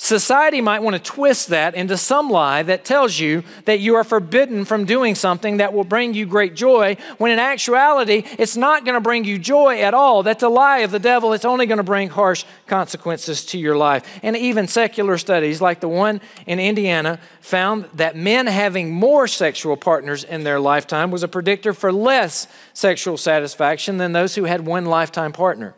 Society 0.00 0.60
might 0.60 0.80
want 0.80 0.94
to 0.94 1.02
twist 1.02 1.48
that 1.48 1.74
into 1.74 1.96
some 1.96 2.30
lie 2.30 2.62
that 2.62 2.84
tells 2.84 3.18
you 3.18 3.42
that 3.64 3.80
you 3.80 3.96
are 3.96 4.04
forbidden 4.04 4.64
from 4.64 4.84
doing 4.84 5.16
something 5.16 5.56
that 5.56 5.72
will 5.72 5.82
bring 5.82 6.14
you 6.14 6.24
great 6.24 6.54
joy, 6.54 6.96
when 7.18 7.32
in 7.32 7.40
actuality, 7.40 8.22
it's 8.38 8.56
not 8.56 8.84
going 8.84 8.94
to 8.94 9.00
bring 9.00 9.24
you 9.24 9.40
joy 9.40 9.80
at 9.80 9.94
all. 9.94 10.22
That's 10.22 10.44
a 10.44 10.48
lie 10.48 10.78
of 10.78 10.92
the 10.92 11.00
devil. 11.00 11.32
It's 11.32 11.44
only 11.44 11.66
going 11.66 11.78
to 11.78 11.82
bring 11.82 12.10
harsh 12.10 12.44
consequences 12.68 13.44
to 13.46 13.58
your 13.58 13.76
life. 13.76 14.20
And 14.22 14.36
even 14.36 14.68
secular 14.68 15.18
studies, 15.18 15.60
like 15.60 15.80
the 15.80 15.88
one 15.88 16.20
in 16.46 16.60
Indiana, 16.60 17.18
found 17.40 17.86
that 17.94 18.14
men 18.14 18.46
having 18.46 18.92
more 18.92 19.26
sexual 19.26 19.76
partners 19.76 20.22
in 20.22 20.44
their 20.44 20.60
lifetime 20.60 21.10
was 21.10 21.24
a 21.24 21.28
predictor 21.28 21.72
for 21.72 21.92
less 21.92 22.46
sexual 22.72 23.16
satisfaction 23.16 23.98
than 23.98 24.12
those 24.12 24.36
who 24.36 24.44
had 24.44 24.64
one 24.64 24.86
lifetime 24.86 25.32
partner. 25.32 25.74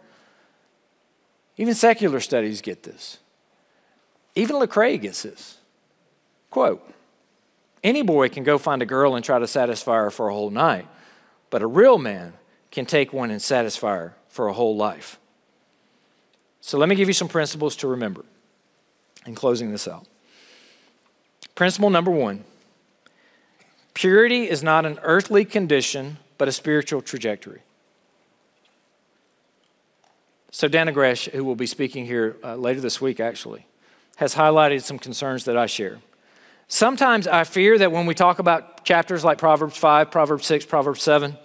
Even 1.56 1.72
secular 1.72 2.20
studies 2.20 2.60
get 2.60 2.82
this. 2.82 3.19
Even 4.34 4.56
Lecrae 4.56 5.00
gets 5.00 5.22
this. 5.22 5.58
Quote 6.50 6.82
Any 7.82 8.02
boy 8.02 8.28
can 8.28 8.44
go 8.44 8.58
find 8.58 8.82
a 8.82 8.86
girl 8.86 9.14
and 9.14 9.24
try 9.24 9.38
to 9.38 9.46
satisfy 9.46 9.96
her 9.96 10.10
for 10.10 10.28
a 10.28 10.34
whole 10.34 10.50
night, 10.50 10.86
but 11.50 11.62
a 11.62 11.66
real 11.66 11.98
man 11.98 12.34
can 12.70 12.86
take 12.86 13.12
one 13.12 13.30
and 13.30 13.42
satisfy 13.42 13.96
her 13.96 14.16
for 14.28 14.48
a 14.48 14.52
whole 14.52 14.76
life. 14.76 15.18
So 16.60 16.78
let 16.78 16.88
me 16.88 16.94
give 16.94 17.08
you 17.08 17.14
some 17.14 17.28
principles 17.28 17.74
to 17.76 17.88
remember 17.88 18.24
in 19.26 19.34
closing 19.34 19.70
this 19.70 19.88
out. 19.88 20.06
Principle 21.54 21.90
number 21.90 22.10
one 22.10 22.44
purity 23.94 24.48
is 24.48 24.62
not 24.62 24.86
an 24.86 24.98
earthly 25.02 25.44
condition, 25.44 26.18
but 26.38 26.48
a 26.48 26.52
spiritual 26.52 27.02
trajectory. 27.02 27.62
So, 30.52 30.68
Dannah 30.68 30.92
Gresh, 30.92 31.26
who 31.26 31.44
will 31.44 31.54
be 31.54 31.66
speaking 31.66 32.06
here 32.06 32.36
uh, 32.42 32.56
later 32.56 32.80
this 32.80 33.00
week, 33.00 33.20
actually, 33.20 33.66
has 34.20 34.34
highlighted 34.34 34.82
some 34.82 34.98
concerns 34.98 35.46
that 35.46 35.56
I 35.56 35.64
share. 35.64 35.98
Sometimes 36.68 37.26
I 37.26 37.44
fear 37.44 37.78
that 37.78 37.90
when 37.90 38.04
we 38.04 38.14
talk 38.14 38.38
about 38.38 38.84
chapters 38.84 39.24
like 39.24 39.38
Proverbs 39.38 39.78
5, 39.78 40.10
Proverbs 40.10 40.44
6, 40.44 40.66
Proverbs 40.66 41.02
7, 41.02 41.38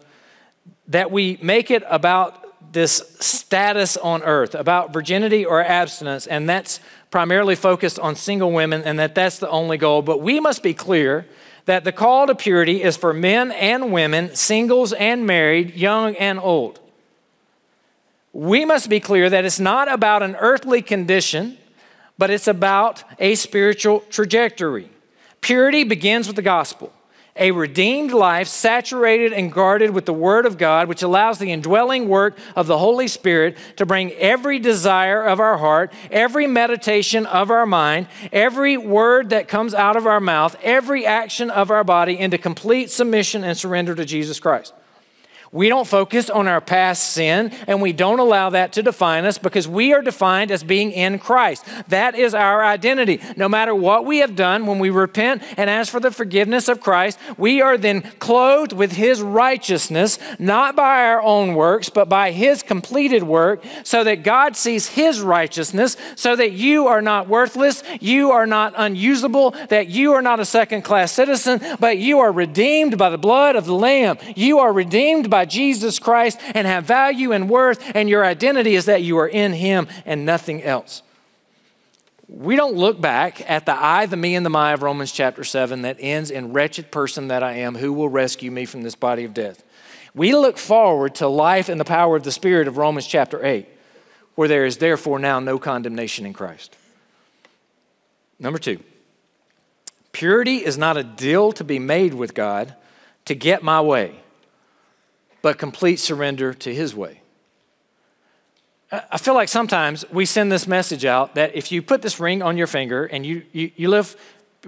that 0.90 1.10
we 1.10 1.40
make 1.42 1.72
it 1.72 1.84
about 1.90 2.74
this 2.74 3.02
status 3.22 3.96
on 3.96 4.24
earth, 4.24 4.56
about 4.56 4.92
virginity 4.92 5.46
or 5.46 5.64
abstinence, 5.64 6.28
and 6.28 6.50
that's 6.50 6.82
primarily 7.12 7.56
focused 7.56 7.98
on 7.98 8.14
single 8.14 8.52
women, 8.52 8.84
and 8.84 9.00
that 9.00 9.16
that's 9.16 9.40
the 9.40 9.50
only 9.50 9.78
goal. 9.78 10.02
But 10.02 10.20
we 10.20 10.42
must 10.42 10.62
be 10.62 10.74
clear 10.74 11.26
that 11.64 11.86
the 11.86 11.94
call 11.94 12.28
to 12.28 12.36
purity 12.36 12.84
is 12.84 12.98
for 12.98 13.14
men 13.14 13.54
and 13.54 13.94
women, 13.94 14.36
singles 14.36 14.92
and 14.92 15.26
married, 15.26 15.76
young 15.76 16.18
and 16.18 16.40
old. 16.40 16.82
We 18.34 18.66
must 18.66 18.90
be 18.90 19.00
clear 19.00 19.30
that 19.30 19.46
it's 19.46 19.62
not 19.62 19.90
about 19.90 20.24
an 20.24 20.36
earthly 20.36 20.82
condition 20.82 21.58
but 22.18 22.30
it's 22.30 22.48
about 22.48 23.04
a 23.20 23.36
spiritual 23.36 24.02
trajectory. 24.10 24.90
Purity 25.42 25.84
begins 25.84 26.28
with 26.28 26.36
the 26.36 26.42
gospel. 26.42 26.92
A 27.38 27.52
redeemed 27.52 28.12
life 28.12 28.48
saturated 28.48 29.34
and 29.34 29.52
guarded 29.52 29.90
with 29.90 30.06
the 30.06 30.14
Word 30.14 30.46
of 30.46 30.58
God, 30.58 30.88
which 30.88 31.04
allows 31.04 31.38
the 31.38 31.52
indwelling 31.52 32.08
work 32.08 32.38
of 32.56 32.66
the 32.66 32.78
Holy 32.78 33.10
Spirit 33.10 33.58
to 33.76 33.86
bring 33.86 34.14
every 34.14 34.58
desire 34.58 35.22
of 35.22 35.42
our 35.42 35.58
heart, 35.58 35.92
every 36.10 36.48
meditation 36.48 37.26
of 37.26 37.52
our 37.52 37.66
mind, 37.66 38.08
every 38.32 38.78
word 38.78 39.32
that 39.32 39.50
comes 39.50 39.74
out 39.74 39.98
of 39.98 40.08
our 40.08 40.22
mouth, 40.22 40.56
every 40.64 41.06
action 41.06 41.50
of 41.50 41.72
our 41.72 41.84
body 41.84 42.18
into 42.18 42.38
complete 42.38 42.90
submission 42.90 43.44
and 43.44 43.58
surrender 43.58 43.94
to 43.96 44.06
Jesus 44.06 44.40
Christ. 44.40 44.74
We 45.56 45.70
don't 45.70 45.88
focus 45.88 46.30
on 46.30 46.50
our 46.50 46.60
past 46.60 47.12
sin 47.12 47.50
and 47.66 47.82
we 47.82 47.94
don't 47.94 48.20
allow 48.20 48.50
that 48.50 48.74
to 48.74 48.84
define 48.84 49.24
us 49.24 49.38
because 49.38 49.70
we 49.70 49.94
are 49.94 50.02
defined 50.02 50.52
as 50.52 50.66
being 50.66 50.92
in 50.92 51.18
Christ. 51.18 51.66
That 51.88 52.14
is 52.14 52.34
our 52.34 52.62
identity. 52.66 53.22
No 53.38 53.48
matter 53.48 53.74
what 53.74 54.06
we 54.06 54.18
have 54.18 54.36
done, 54.36 54.66
when 54.66 54.80
we 54.80 54.90
repent 54.90 55.42
and 55.56 55.70
ask 55.70 55.90
for 55.90 56.02
the 56.02 56.12
forgiveness 56.12 56.68
of 56.68 56.82
Christ, 56.82 57.18
we 57.38 57.62
are 57.62 57.78
then 57.78 58.02
clothed 58.20 58.74
with 58.74 58.92
His 58.92 59.22
righteousness, 59.22 60.20
not 60.40 60.76
by 60.76 61.06
our 61.06 61.22
own 61.22 61.56
works, 61.56 61.88
but 61.88 62.10
by 62.10 62.32
His 62.32 62.62
completed 62.62 63.24
work, 63.24 63.64
so 63.86 64.04
that 64.04 64.24
God 64.24 64.58
sees 64.58 64.88
His 64.88 65.22
righteousness, 65.22 65.96
so 66.18 66.36
that 66.36 66.52
you 66.52 66.88
are 66.88 67.02
not 67.02 67.30
worthless, 67.30 67.82
you 68.02 68.32
are 68.32 68.46
not 68.46 68.74
unusable, 68.76 69.52
that 69.70 69.88
you 69.88 70.12
are 70.12 70.22
not 70.22 70.42
a 70.42 70.46
second 70.46 70.82
class 70.82 71.14
citizen, 71.14 71.62
but 71.80 71.98
you 71.98 72.20
are 72.20 72.34
redeemed 72.34 72.98
by 72.98 73.10
the 73.10 73.18
blood 73.18 73.56
of 73.56 73.66
the 73.66 73.74
Lamb. 73.74 74.18
You 74.36 74.60
are 74.60 74.74
redeemed 74.74 75.30
by 75.30 75.45
Jesus 75.50 76.00
Christ 76.00 76.40
and 76.54 76.68
have 76.68 76.86
value 76.86 77.32
and 77.32 77.50
worth, 77.50 77.84
and 77.96 78.10
your 78.10 78.26
identity 78.26 78.76
is 78.76 78.86
that 78.86 79.02
you 79.02 79.18
are 79.18 79.28
in 79.28 79.54
Him 79.54 79.88
and 80.06 80.26
nothing 80.26 80.64
else. 80.64 81.02
We 82.28 82.56
don't 82.56 82.76
look 82.76 83.00
back 83.00 83.48
at 83.50 83.66
the 83.66 83.76
I, 83.76 84.08
the 84.08 84.18
me, 84.18 84.36
and 84.36 84.46
the 84.46 84.50
my 84.50 84.74
of 84.74 84.82
Romans 84.82 85.12
chapter 85.12 85.44
7 85.44 85.84
that 85.84 85.98
ends 86.00 86.32
in 86.32 86.54
wretched 86.54 86.92
person 86.92 87.28
that 87.28 87.44
I 87.44 87.54
am, 87.54 87.76
who 87.76 87.94
will 87.94 88.10
rescue 88.10 88.50
me 88.50 88.66
from 88.66 88.82
this 88.82 88.96
body 88.96 89.24
of 89.24 89.34
death. 89.34 89.64
We 90.16 90.34
look 90.34 90.58
forward 90.58 91.16
to 91.16 91.28
life 91.28 91.70
and 91.70 91.80
the 91.80 91.86
power 91.86 92.16
of 92.16 92.24
the 92.24 92.32
Spirit 92.32 92.68
of 92.68 92.78
Romans 92.78 93.06
chapter 93.06 93.46
8, 93.46 93.68
where 94.34 94.48
there 94.48 94.66
is 94.66 94.78
therefore 94.78 95.20
now 95.20 95.40
no 95.40 95.60
condemnation 95.60 96.26
in 96.26 96.34
Christ. 96.34 96.76
Number 98.40 98.58
two, 98.58 98.80
purity 100.12 100.58
is 100.66 100.78
not 100.78 100.98
a 100.98 101.04
deal 101.04 101.52
to 101.54 101.64
be 101.64 101.80
made 101.80 102.14
with 102.14 102.34
God 102.34 102.76
to 103.26 103.36
get 103.36 103.62
my 103.62 103.82
way 103.82 104.16
but 105.46 105.60
complete 105.60 105.98
surrender 105.98 106.56
to 106.56 106.74
His 106.74 106.96
way. 106.96 107.22
I 108.92 109.20
feel 109.20 109.36
like 109.36 109.48
sometimes 109.48 110.04
we 110.10 110.26
send 110.26 110.52
this 110.52 110.66
message 110.66 111.06
out 111.06 111.36
that 111.36 111.56
if 111.56 111.72
you 111.72 111.84
put 111.84 112.02
this 112.02 112.20
ring 112.20 112.42
on 112.42 112.58
your 112.58 112.66
finger 112.66 113.06
and 113.06 113.24
you, 113.24 113.44
you, 113.52 113.70
you 113.76 113.90
live 113.90 114.16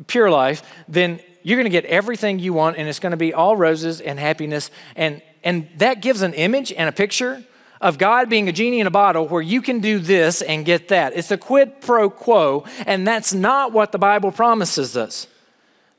pure 0.06 0.30
life, 0.30 0.62
then 0.88 1.20
you're 1.42 1.58
going 1.58 1.66
to 1.66 1.72
get 1.72 1.86
everything 1.86 2.38
you 2.38 2.54
want 2.54 2.78
and 2.78 2.88
it's 2.88 3.00
going 3.00 3.10
to 3.10 3.18
be 3.18 3.34
all 3.34 3.56
roses 3.56 4.02
and 4.02 4.20
happiness. 4.20 4.70
And, 4.96 5.24
and 5.44 5.68
that 5.78 6.04
gives 6.04 6.22
an 6.22 6.36
image 6.36 6.72
and 6.72 6.88
a 6.88 6.92
picture 6.92 7.44
of 7.82 7.98
God 7.98 8.30
being 8.30 8.48
a 8.48 8.52
genie 8.52 8.80
in 8.80 8.86
a 8.86 8.92
bottle 8.92 9.28
where 9.28 9.42
you 9.42 9.64
can 9.64 9.80
do 9.80 9.98
this 9.98 10.44
and 10.44 10.64
get 10.64 10.90
that. 10.90 11.18
It's 11.18 11.32
a 11.32 11.40
quid 11.40 11.82
pro 11.82 12.12
quo, 12.12 12.66
and 12.86 13.08
that's 13.08 13.34
not 13.34 13.72
what 13.72 13.92
the 13.92 13.98
Bible 13.98 14.32
promises 14.32 14.96
us. 14.96 15.26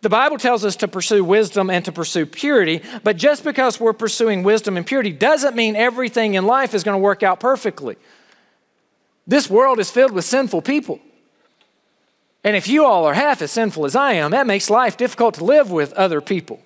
The 0.01 0.09
Bible 0.09 0.39
tells 0.39 0.65
us 0.65 0.77
to 0.77 0.89
pursue 0.89 1.25
wisdom 1.25 1.71
and 1.71 1.85
to 1.85 1.93
pursue 1.93 2.25
purity, 2.25 2.83
but 3.03 3.17
just 3.17 3.43
because 3.43 3.81
we're 3.81 3.93
pursuing 3.93 4.45
wisdom 4.45 4.77
and 4.77 4.87
purity 4.87 5.13
doesn't 5.13 5.57
mean 5.57 5.75
everything 5.75 6.35
in 6.35 6.47
life 6.47 6.73
is 6.73 6.85
going 6.85 6.95
to 6.95 7.03
work 7.03 7.23
out 7.23 7.41
perfectly. 7.41 7.97
This 9.27 9.51
world 9.51 9.81
is 9.81 9.91
filled 9.91 10.13
with 10.13 10.25
sinful 10.25 10.63
people. 10.63 11.01
And 12.45 12.55
if 12.55 12.69
you 12.69 12.85
all 12.85 13.05
are 13.05 13.15
half 13.15 13.43
as 13.43 13.51
sinful 13.51 13.85
as 13.85 13.97
I 13.97 14.13
am, 14.13 14.31
that 14.31 14.47
makes 14.47 14.71
life 14.71 14.97
difficult 14.97 15.35
to 15.35 15.45
live 15.45 15.71
with 15.71 15.93
other 15.95 16.21
people. 16.21 16.63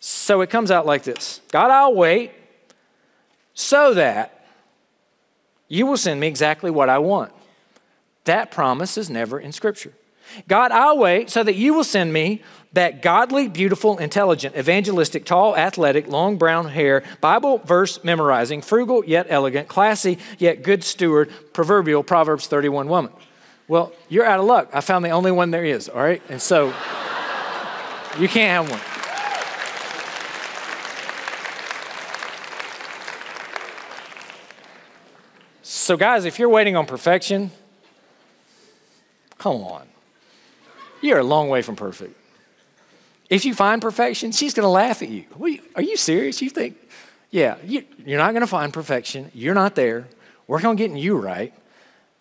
So 0.00 0.40
it 0.40 0.50
comes 0.50 0.70
out 0.70 0.86
like 0.86 1.02
this 1.02 1.40
God, 1.50 1.70
I'll 1.70 1.94
wait 1.94 2.32
so 3.52 3.94
that 3.94 4.46
you 5.68 5.86
will 5.86 5.96
send 5.96 6.20
me 6.20 6.26
exactly 6.26 6.70
what 6.70 6.88
I 6.88 6.98
want. 6.98 7.32
That 8.24 8.50
promise 8.50 8.96
is 8.96 9.10
never 9.10 9.38
in 9.38 9.52
Scripture. 9.52 9.92
God, 10.48 10.72
I'll 10.72 10.98
wait 10.98 11.30
so 11.30 11.42
that 11.42 11.54
you 11.54 11.74
will 11.74 11.84
send 11.84 12.12
me 12.12 12.42
that 12.74 13.02
godly, 13.02 13.46
beautiful, 13.46 13.98
intelligent, 13.98 14.56
evangelistic, 14.56 15.24
tall, 15.24 15.56
athletic, 15.56 16.08
long 16.08 16.36
brown 16.36 16.68
hair, 16.68 17.04
Bible 17.20 17.58
verse 17.58 18.02
memorizing, 18.02 18.60
frugal 18.62 19.04
yet 19.04 19.26
elegant, 19.30 19.68
classy 19.68 20.18
yet 20.38 20.62
good 20.62 20.82
steward, 20.82 21.30
proverbial 21.52 22.02
Proverbs 22.02 22.48
31 22.48 22.88
woman. 22.88 23.12
Well, 23.68 23.92
you're 24.08 24.26
out 24.26 24.40
of 24.40 24.46
luck. 24.46 24.70
I 24.72 24.80
found 24.80 25.04
the 25.04 25.10
only 25.10 25.30
one 25.30 25.50
there 25.50 25.64
is, 25.64 25.88
all 25.88 26.02
right? 26.02 26.20
And 26.28 26.42
so 26.42 26.66
you 28.18 28.28
can't 28.28 28.68
have 28.68 28.70
one. 28.70 28.80
So, 35.62 35.96
guys, 35.96 36.24
if 36.24 36.38
you're 36.38 36.48
waiting 36.48 36.76
on 36.76 36.86
perfection, 36.86 37.50
come 39.38 39.56
on. 39.56 39.86
You're 41.04 41.18
a 41.18 41.24
long 41.24 41.50
way 41.50 41.60
from 41.60 41.76
perfect. 41.76 42.16
If 43.28 43.44
you 43.44 43.54
find 43.54 43.82
perfection, 43.82 44.32
she's 44.32 44.54
going 44.54 44.64
to 44.64 44.70
laugh 44.70 45.02
at 45.02 45.10
you. 45.10 45.26
Are 45.76 45.82
you 45.82 45.98
serious? 45.98 46.40
You 46.40 46.48
think, 46.48 46.78
yeah, 47.30 47.56
you, 47.62 47.84
are 48.08 48.16
not 48.16 48.30
going 48.30 48.40
to 48.40 48.46
find 48.46 48.72
perfection. 48.72 49.30
You're 49.34 49.54
not 49.54 49.74
there. 49.74 50.08
Work 50.46 50.64
on 50.64 50.76
getting 50.76 50.96
you 50.96 51.16
right. 51.16 51.52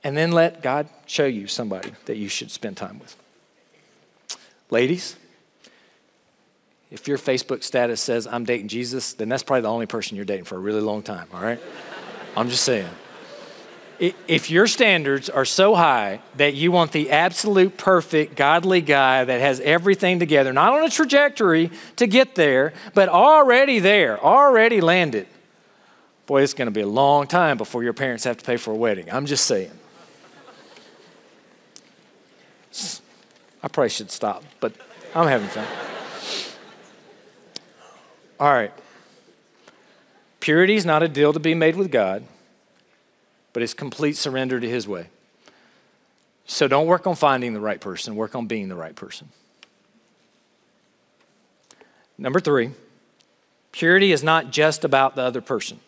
And 0.03 0.17
then 0.17 0.33
let 0.33 0.61
God 0.61 0.89
show 1.05 1.25
you 1.25 1.47
somebody 1.47 1.93
that 2.05 2.17
you 2.17 2.27
should 2.27 2.51
spend 2.51 2.75
time 2.75 2.99
with. 2.99 3.15
Ladies, 4.69 5.15
if 6.91 7.07
your 7.07 7.17
Facebook 7.17 7.63
status 7.63 8.01
says, 8.01 8.27
I'm 8.27 8.43
dating 8.43 8.67
Jesus, 8.67 9.13
then 9.13 9.29
that's 9.29 9.43
probably 9.43 9.61
the 9.61 9.71
only 9.71 9.85
person 9.85 10.17
you're 10.17 10.25
dating 10.25 10.43
for 10.43 10.57
a 10.57 10.59
really 10.59 10.81
long 10.81 11.03
time, 11.03 11.27
all 11.33 11.41
right? 11.41 11.59
I'm 12.35 12.49
just 12.49 12.65
saying 12.65 12.89
if 14.27 14.49
your 14.49 14.67
standards 14.67 15.29
are 15.29 15.45
so 15.45 15.75
high 15.75 16.19
that 16.35 16.55
you 16.55 16.73
want 16.73 16.91
the 16.91 17.09
absolute 17.09 17.77
perfect 17.77 18.35
godly 18.35 18.81
guy 18.81 19.23
that 19.23 19.39
has 19.39 19.61
everything 19.61 20.19
together, 20.19 20.51
not 20.51 20.73
on 20.73 20.83
a 20.83 20.89
trajectory 20.89 21.71
to 21.95 22.05
get 22.05 22.35
there, 22.35 22.73
but 22.93 23.07
already 23.07 23.79
there, 23.79 24.21
already 24.21 24.81
landed, 24.81 25.25
boy, 26.25 26.41
it's 26.41 26.53
going 26.53 26.65
to 26.65 26.71
be 26.71 26.81
a 26.81 26.87
long 26.87 27.27
time 27.27 27.57
before 27.57 27.81
your 27.81 27.93
parents 27.93 28.25
have 28.25 28.37
to 28.37 28.43
pay 28.43 28.57
for 28.57 28.71
a 28.71 28.75
wedding. 28.75 29.09
I'm 29.09 29.25
just 29.25 29.45
saying. 29.45 29.71
I 33.63 33.69
probably 33.69 33.89
should 33.89 34.11
stop, 34.11 34.43
but 34.59 34.73
I'm 35.15 35.27
having 35.27 35.47
fun. 35.47 35.65
All 38.37 38.51
right. 38.51 38.73
Purity 40.41 40.75
is 40.75 40.85
not 40.85 41.03
a 41.03 41.07
deal 41.07 41.31
to 41.31 41.39
be 41.39 41.53
made 41.53 41.77
with 41.77 41.89
God 41.89 42.25
but 43.53 43.63
it's 43.63 43.73
complete 43.73 44.17
surrender 44.17 44.59
to 44.59 44.67
His 44.67 44.87
way. 44.87 45.07
So 46.45 46.67
don't 46.67 46.87
work 46.87 47.07
on 47.07 47.15
finding 47.15 47.53
the 47.53 47.59
right 47.59 47.79
person, 47.79 48.15
work 48.15 48.35
on 48.35 48.47
being 48.47 48.67
the 48.67 48.75
right 48.75 48.95
person. 48.95 49.29
Number 52.17 52.39
three, 52.39 52.71
purity 53.71 54.11
is 54.11 54.23
not 54.23 54.51
just 54.51 54.83
about 54.83 55.15
the 55.15 55.21
other 55.21 55.41
person. 55.41 55.79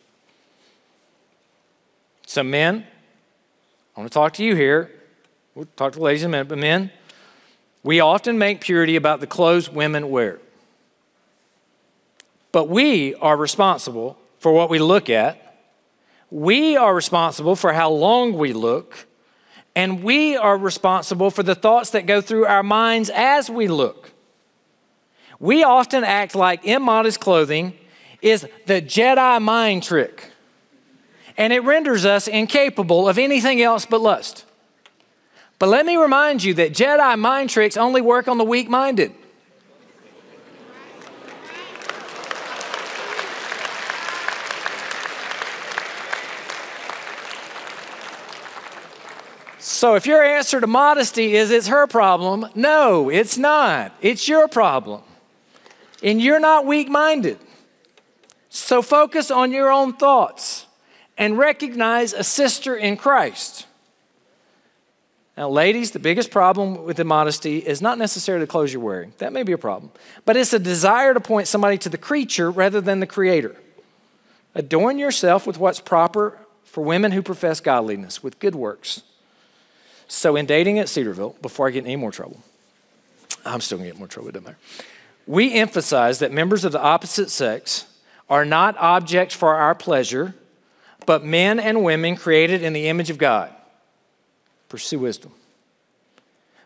So, 2.26 2.44
men, 2.44 2.86
I 3.96 4.00
want 4.00 4.12
to 4.12 4.14
talk 4.14 4.34
to 4.34 4.44
you 4.44 4.56
here. 4.56 4.92
We'll 5.54 5.68
talk 5.76 5.94
to 5.94 6.00
the 6.00 6.04
ladies 6.04 6.24
in 6.24 6.30
a 6.30 6.32
minute, 6.32 6.48
but 6.48 6.58
men, 6.58 6.92
we 7.84 8.00
often 8.00 8.38
make 8.38 8.62
purity 8.62 8.96
about 8.96 9.20
the 9.20 9.28
clothes 9.28 9.70
women 9.70 10.10
wear. 10.10 10.40
But 12.52 12.68
we 12.68 13.14
are 13.16 13.38
responsible 13.38 14.18
for 14.40 14.52
what 14.52 14.70
we 14.70 14.80
look 14.80 15.10
at 15.10 15.45
we 16.36 16.76
are 16.76 16.94
responsible 16.94 17.56
for 17.56 17.72
how 17.72 17.90
long 17.90 18.34
we 18.34 18.52
look, 18.52 19.08
and 19.74 20.04
we 20.04 20.36
are 20.36 20.58
responsible 20.58 21.32
for 21.32 21.44
the 21.44 21.56
thoughts 21.56 21.92
that 21.92 22.06
go 22.06 22.20
through 22.20 22.46
our 22.46 22.62
minds 22.62 23.10
as 23.10 23.50
we 23.50 23.70
look. 23.70 24.12
We 25.40 25.64
often 25.64 26.04
act 26.04 26.36
like 26.36 26.66
immodest 26.66 27.22
clothing 27.22 27.74
is 28.22 28.46
the 28.66 28.82
Jedi 28.82 29.42
mind 29.42 29.84
trick, 29.84 30.30
and 31.38 31.54
it 31.54 31.64
renders 31.64 32.06
us 32.06 32.28
incapable 32.28 33.08
of 33.08 33.18
anything 33.18 33.62
else 33.62 33.86
but 33.86 34.02
lust. 34.02 34.44
But 35.58 35.70
let 35.70 35.86
me 35.86 35.96
remind 35.96 36.44
you 36.44 36.54
that 36.56 36.74
Jedi 36.74 37.18
mind 37.18 37.50
tricks 37.50 37.78
only 37.78 38.02
work 38.02 38.28
on 38.28 38.38
the 38.38 38.44
weak 38.44 38.68
minded. 38.68 39.14
So 49.76 49.96
if 49.96 50.08
your 50.08 50.24
answer 50.24 50.62
to 50.62 50.68
modesty 50.68 51.36
is 51.36 51.52
it's 51.52 51.68
her 51.68 51.86
problem, 51.86 52.48
no, 52.56 53.10
it's 53.10 53.38
not. 53.38 53.92
It's 54.02 54.26
your 54.26 54.48
problem. 54.48 55.02
And 56.02 56.22
you're 56.22 56.40
not 56.40 56.66
weak 56.66 56.88
minded. 56.88 57.40
So 58.48 58.82
focus 58.82 59.30
on 59.30 59.52
your 59.52 59.70
own 59.70 59.92
thoughts 59.92 60.66
and 61.18 61.38
recognize 61.38 62.14
a 62.14 62.24
sister 62.24 62.78
in 62.78 62.96
Christ. 62.96 63.66
Now, 65.36 65.50
ladies, 65.50 65.92
the 65.92 66.00
biggest 66.00 66.32
problem 66.32 66.86
with 66.86 66.98
immodesty 66.98 67.58
is 67.58 67.82
not 67.82 67.98
necessarily 67.98 68.46
the 68.46 68.50
clothes 68.50 68.72
you're 68.72 68.82
wearing. 68.82 69.12
That 69.18 69.34
may 69.34 69.44
be 69.44 69.52
a 69.52 69.58
problem. 69.58 69.92
But 70.24 70.38
it's 70.38 70.54
a 70.54 70.60
desire 70.60 71.14
to 71.14 71.20
point 71.20 71.50
somebody 71.50 71.78
to 71.80 71.90
the 71.90 71.98
creature 71.98 72.50
rather 72.50 72.80
than 72.80 73.02
the 73.02 73.08
creator. 73.08 73.58
Adorn 74.54 74.98
yourself 74.98 75.46
with 75.46 75.58
what's 75.58 75.82
proper 75.82 76.38
for 76.64 76.82
women 76.82 77.12
who 77.12 77.22
profess 77.22 77.60
godliness, 77.60 78.24
with 78.24 78.40
good 78.40 78.56
works 78.56 79.04
so, 80.08 80.36
in 80.36 80.46
dating 80.46 80.80
at 80.80 80.90
Cedarville, 80.90 81.36
before 81.42 81.68
I 81.68 81.72
get 81.72 81.86
any 81.86 81.96
more 81.96 82.12
trouble, 82.12 82.40
I'm 83.46 83.62
still 83.62 83.78
gonna 83.78 83.90
get 83.90 83.98
more 83.98 84.08
trouble, 84.08 84.32
doesn't 84.32 84.46
matter. 84.46 84.58
We 85.28 85.54
emphasize 85.54 86.20
that 86.20 86.32
members 86.32 86.64
of 86.64 86.72
the 86.72 86.82
opposite 86.82 87.30
sex 87.30 87.86
are 88.30 88.46
not 88.46 88.78
objects 88.78 89.36
for 89.36 89.56
our 89.56 89.74
pleasure, 89.76 90.36
but 91.06 91.24
men 91.24 91.60
and 91.60 91.84
women 91.84 92.16
created 92.16 92.64
in 92.64 92.74
the 92.74 92.88
image 92.88 93.10
of 93.10 93.18
God. 93.18 93.52
Pursue 94.70 95.00
wisdom. 95.00 95.32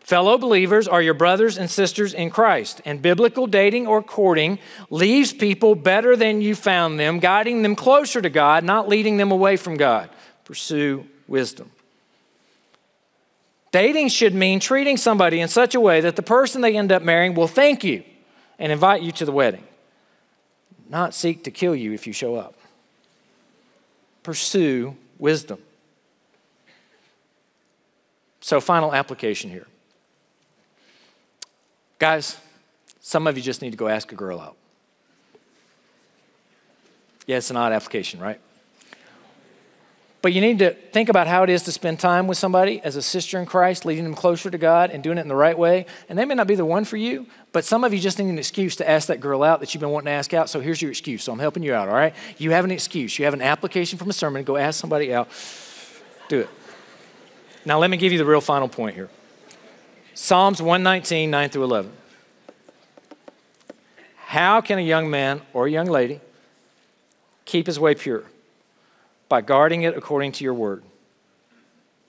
Fellow 0.00 0.38
believers 0.38 0.88
are 0.88 1.00
your 1.00 1.14
brothers 1.14 1.56
and 1.56 1.70
sisters 1.70 2.12
in 2.12 2.30
Christ, 2.30 2.80
and 2.84 3.00
biblical 3.00 3.46
dating 3.46 3.86
or 3.86 4.02
courting 4.02 4.58
leaves 4.90 5.32
people 5.32 5.74
better 5.74 6.16
than 6.16 6.40
you 6.40 6.54
found 6.56 6.98
them, 6.98 7.20
guiding 7.20 7.62
them 7.62 7.76
closer 7.76 8.20
to 8.20 8.28
God, 8.28 8.64
not 8.64 8.88
leading 8.88 9.18
them 9.18 9.30
away 9.30 9.56
from 9.56 9.76
God. 9.76 10.10
Pursue 10.44 11.06
wisdom. 11.28 11.70
Dating 13.72 14.08
should 14.08 14.34
mean 14.34 14.58
treating 14.58 14.96
somebody 14.96 15.40
in 15.40 15.48
such 15.48 15.74
a 15.74 15.80
way 15.80 16.00
that 16.00 16.16
the 16.16 16.22
person 16.22 16.60
they 16.60 16.76
end 16.76 16.90
up 16.90 17.02
marrying 17.02 17.34
will 17.34 17.46
thank 17.46 17.84
you 17.84 18.02
and 18.58 18.72
invite 18.72 19.02
you 19.02 19.12
to 19.12 19.24
the 19.24 19.32
wedding, 19.32 19.64
not 20.88 21.14
seek 21.14 21.44
to 21.44 21.50
kill 21.50 21.74
you 21.74 21.92
if 21.92 22.06
you 22.06 22.12
show 22.12 22.34
up. 22.34 22.54
Pursue 24.22 24.96
wisdom. 25.18 25.60
So, 28.40 28.60
final 28.60 28.92
application 28.94 29.50
here. 29.50 29.66
Guys, 31.98 32.38
some 33.00 33.26
of 33.26 33.36
you 33.36 33.42
just 33.42 33.62
need 33.62 33.70
to 33.70 33.76
go 33.76 33.86
ask 33.86 34.10
a 34.12 34.14
girl 34.14 34.40
out. 34.40 34.56
Yeah, 37.26 37.36
it's 37.36 37.50
an 37.50 37.56
odd 37.56 37.72
application, 37.72 38.18
right? 38.18 38.40
But 40.22 40.34
you 40.34 40.42
need 40.42 40.58
to 40.58 40.72
think 40.74 41.08
about 41.08 41.26
how 41.26 41.42
it 41.44 41.50
is 41.50 41.62
to 41.62 41.72
spend 41.72 41.98
time 41.98 42.26
with 42.26 42.36
somebody 42.36 42.80
as 42.82 42.94
a 42.94 43.00
sister 43.00 43.38
in 43.38 43.46
Christ, 43.46 43.86
leading 43.86 44.04
them 44.04 44.14
closer 44.14 44.50
to 44.50 44.58
God 44.58 44.90
and 44.90 45.02
doing 45.02 45.16
it 45.16 45.22
in 45.22 45.28
the 45.28 45.34
right 45.34 45.56
way. 45.56 45.86
And 46.10 46.18
they 46.18 46.26
may 46.26 46.34
not 46.34 46.46
be 46.46 46.54
the 46.54 46.64
one 46.64 46.84
for 46.84 46.98
you, 46.98 47.26
but 47.52 47.64
some 47.64 47.84
of 47.84 47.94
you 47.94 48.00
just 48.00 48.18
need 48.18 48.28
an 48.28 48.38
excuse 48.38 48.76
to 48.76 48.88
ask 48.88 49.08
that 49.08 49.20
girl 49.20 49.42
out 49.42 49.60
that 49.60 49.72
you've 49.72 49.80
been 49.80 49.90
wanting 49.90 50.06
to 50.06 50.12
ask 50.12 50.34
out. 50.34 50.50
So 50.50 50.60
here's 50.60 50.82
your 50.82 50.90
excuse. 50.90 51.24
So 51.24 51.32
I'm 51.32 51.38
helping 51.38 51.62
you 51.62 51.72
out, 51.72 51.88
all 51.88 51.94
right? 51.94 52.14
You 52.36 52.50
have 52.50 52.66
an 52.66 52.70
excuse. 52.70 53.18
You 53.18 53.24
have 53.24 53.32
an 53.34 53.40
application 53.40 53.98
from 53.98 54.10
a 54.10 54.12
sermon. 54.12 54.44
Go 54.44 54.58
ask 54.58 54.78
somebody 54.78 55.14
out. 55.14 55.28
Do 56.28 56.40
it. 56.40 56.50
Now, 57.64 57.78
let 57.78 57.90
me 57.90 57.96
give 57.96 58.12
you 58.12 58.18
the 58.18 58.24
real 58.24 58.40
final 58.40 58.68
point 58.68 58.94
here 58.94 59.08
Psalms 60.12 60.60
119, 60.60 61.30
9 61.30 61.48
through 61.48 61.64
11. 61.64 61.92
How 64.16 64.60
can 64.60 64.78
a 64.78 64.82
young 64.82 65.10
man 65.10 65.40
or 65.54 65.66
a 65.66 65.70
young 65.70 65.86
lady 65.86 66.20
keep 67.46 67.66
his 67.66 67.80
way 67.80 67.94
pure? 67.94 68.24
By 69.30 69.40
guarding 69.40 69.82
it 69.82 69.96
according 69.96 70.32
to 70.32 70.44
your 70.44 70.52
word. 70.52 70.82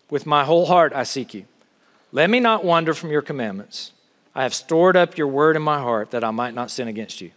With 0.09 0.25
my 0.25 0.43
whole 0.43 0.65
heart 0.65 0.91
I 0.91 1.03
seek 1.03 1.33
you. 1.33 1.45
Let 2.11 2.29
me 2.29 2.41
not 2.41 2.65
wander 2.65 2.93
from 2.93 3.11
your 3.11 3.21
commandments. 3.21 3.93
I 4.35 4.43
have 4.43 4.53
stored 4.53 4.97
up 4.97 5.17
your 5.17 5.27
word 5.27 5.55
in 5.55 5.61
my 5.61 5.79
heart 5.79 6.11
that 6.11 6.25
I 6.25 6.31
might 6.31 6.53
not 6.53 6.71
sin 6.71 6.89
against 6.89 7.21
you. 7.21 7.31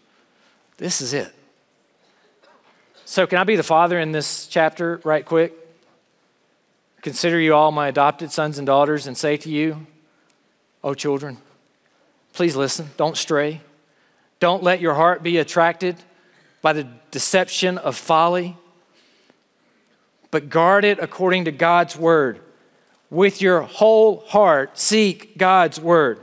This 0.78 1.00
is 1.00 1.12
it. 1.12 1.32
So, 3.04 3.26
can 3.26 3.38
I 3.38 3.44
be 3.44 3.56
the 3.56 3.62
father 3.62 4.00
in 4.00 4.12
this 4.12 4.46
chapter, 4.46 5.00
right 5.04 5.24
quick? 5.24 5.52
Consider 7.02 7.38
you 7.38 7.54
all 7.54 7.70
my 7.70 7.88
adopted 7.88 8.32
sons 8.32 8.56
and 8.56 8.66
daughters 8.66 9.06
and 9.06 9.16
say 9.16 9.36
to 9.36 9.50
you, 9.50 9.86
Oh, 10.82 10.94
children, 10.94 11.36
please 12.32 12.56
listen, 12.56 12.88
don't 12.96 13.16
stray. 13.16 13.60
Don't 14.40 14.62
let 14.62 14.80
your 14.80 14.94
heart 14.94 15.22
be 15.22 15.38
attracted 15.38 15.96
by 16.62 16.72
the 16.72 16.88
deception 17.10 17.76
of 17.78 17.96
folly 17.96 18.56
but 20.34 20.48
guard 20.48 20.84
it 20.84 20.98
according 20.98 21.44
to 21.44 21.52
God's 21.52 21.96
word. 21.96 22.40
With 23.08 23.40
your 23.40 23.62
whole 23.62 24.24
heart, 24.26 24.76
seek 24.76 25.38
God's 25.38 25.78
word. 25.78 26.18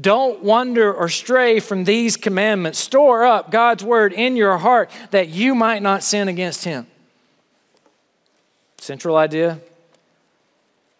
Don't 0.00 0.44
wander 0.44 0.94
or 0.94 1.08
stray 1.08 1.58
from 1.58 1.82
these 1.82 2.16
commandments. 2.16 2.78
Store 2.78 3.24
up 3.24 3.50
God's 3.50 3.82
word 3.82 4.12
in 4.12 4.36
your 4.36 4.58
heart 4.58 4.92
that 5.10 5.30
you 5.30 5.56
might 5.56 5.82
not 5.82 6.04
sin 6.04 6.28
against 6.28 6.62
him. 6.62 6.86
Central 8.76 9.16
idea 9.16 9.58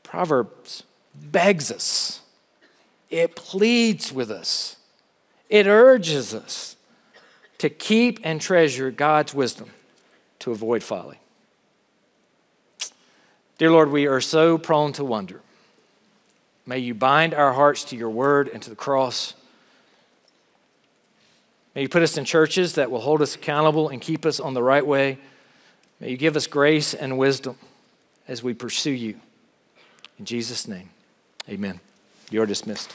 Proverbs 0.03 0.83
begs 1.15 1.71
us, 1.71 2.23
it 3.09 3.37
pleads 3.37 4.13
with 4.13 4.33
us, 4.33 4.79
it 5.49 5.69
urges 5.69 6.35
us 6.35 6.75
to 7.59 7.71
keep 7.71 8.19
and 8.25 8.41
treasure 8.41 8.91
God's 8.91 9.33
wisdom 9.33 9.71
to 10.41 10.51
avoid 10.51 10.83
folly. 10.83 11.21
Dear 13.59 13.73
Lord, 13.73 13.91
we 13.91 14.07
are 14.07 14.21
so 14.21 14.57
prone 14.57 14.93
to 14.93 15.05
wonder. 15.05 15.41
May 16.65 16.79
you 16.79 16.95
bind 16.95 17.35
our 17.35 17.53
hearts 17.53 17.83
to 17.85 17.97
your 17.97 18.09
word 18.09 18.49
and 18.49 18.63
to 18.63 18.71
the 18.71 18.77
cross. 18.77 19.35
May 21.75 21.83
you 21.83 21.89
put 21.89 22.03
us 22.03 22.17
in 22.17 22.25
churches 22.25 22.75
that 22.75 22.91
will 22.91 23.01
hold 23.01 23.21
us 23.21 23.35
accountable 23.35 23.89
and 23.89 24.01
keep 24.01 24.25
us 24.25 24.39
on 24.39 24.55
the 24.55 24.63
right 24.63 24.87
way. 24.87 25.19
May 25.99 26.11
you 26.11 26.17
give 26.17 26.37
us 26.37 26.47
grace 26.47 26.95
and 26.95 27.19
wisdom 27.19 27.57
as 28.29 28.45
we 28.45 28.55
pursue 28.55 28.93
you. 28.93 29.21
In 30.21 30.25
Jesus' 30.25 30.69
name, 30.69 30.91
amen. 31.49 31.81
You 32.31 32.43
are 32.43 32.47
dismissed. 32.47 32.95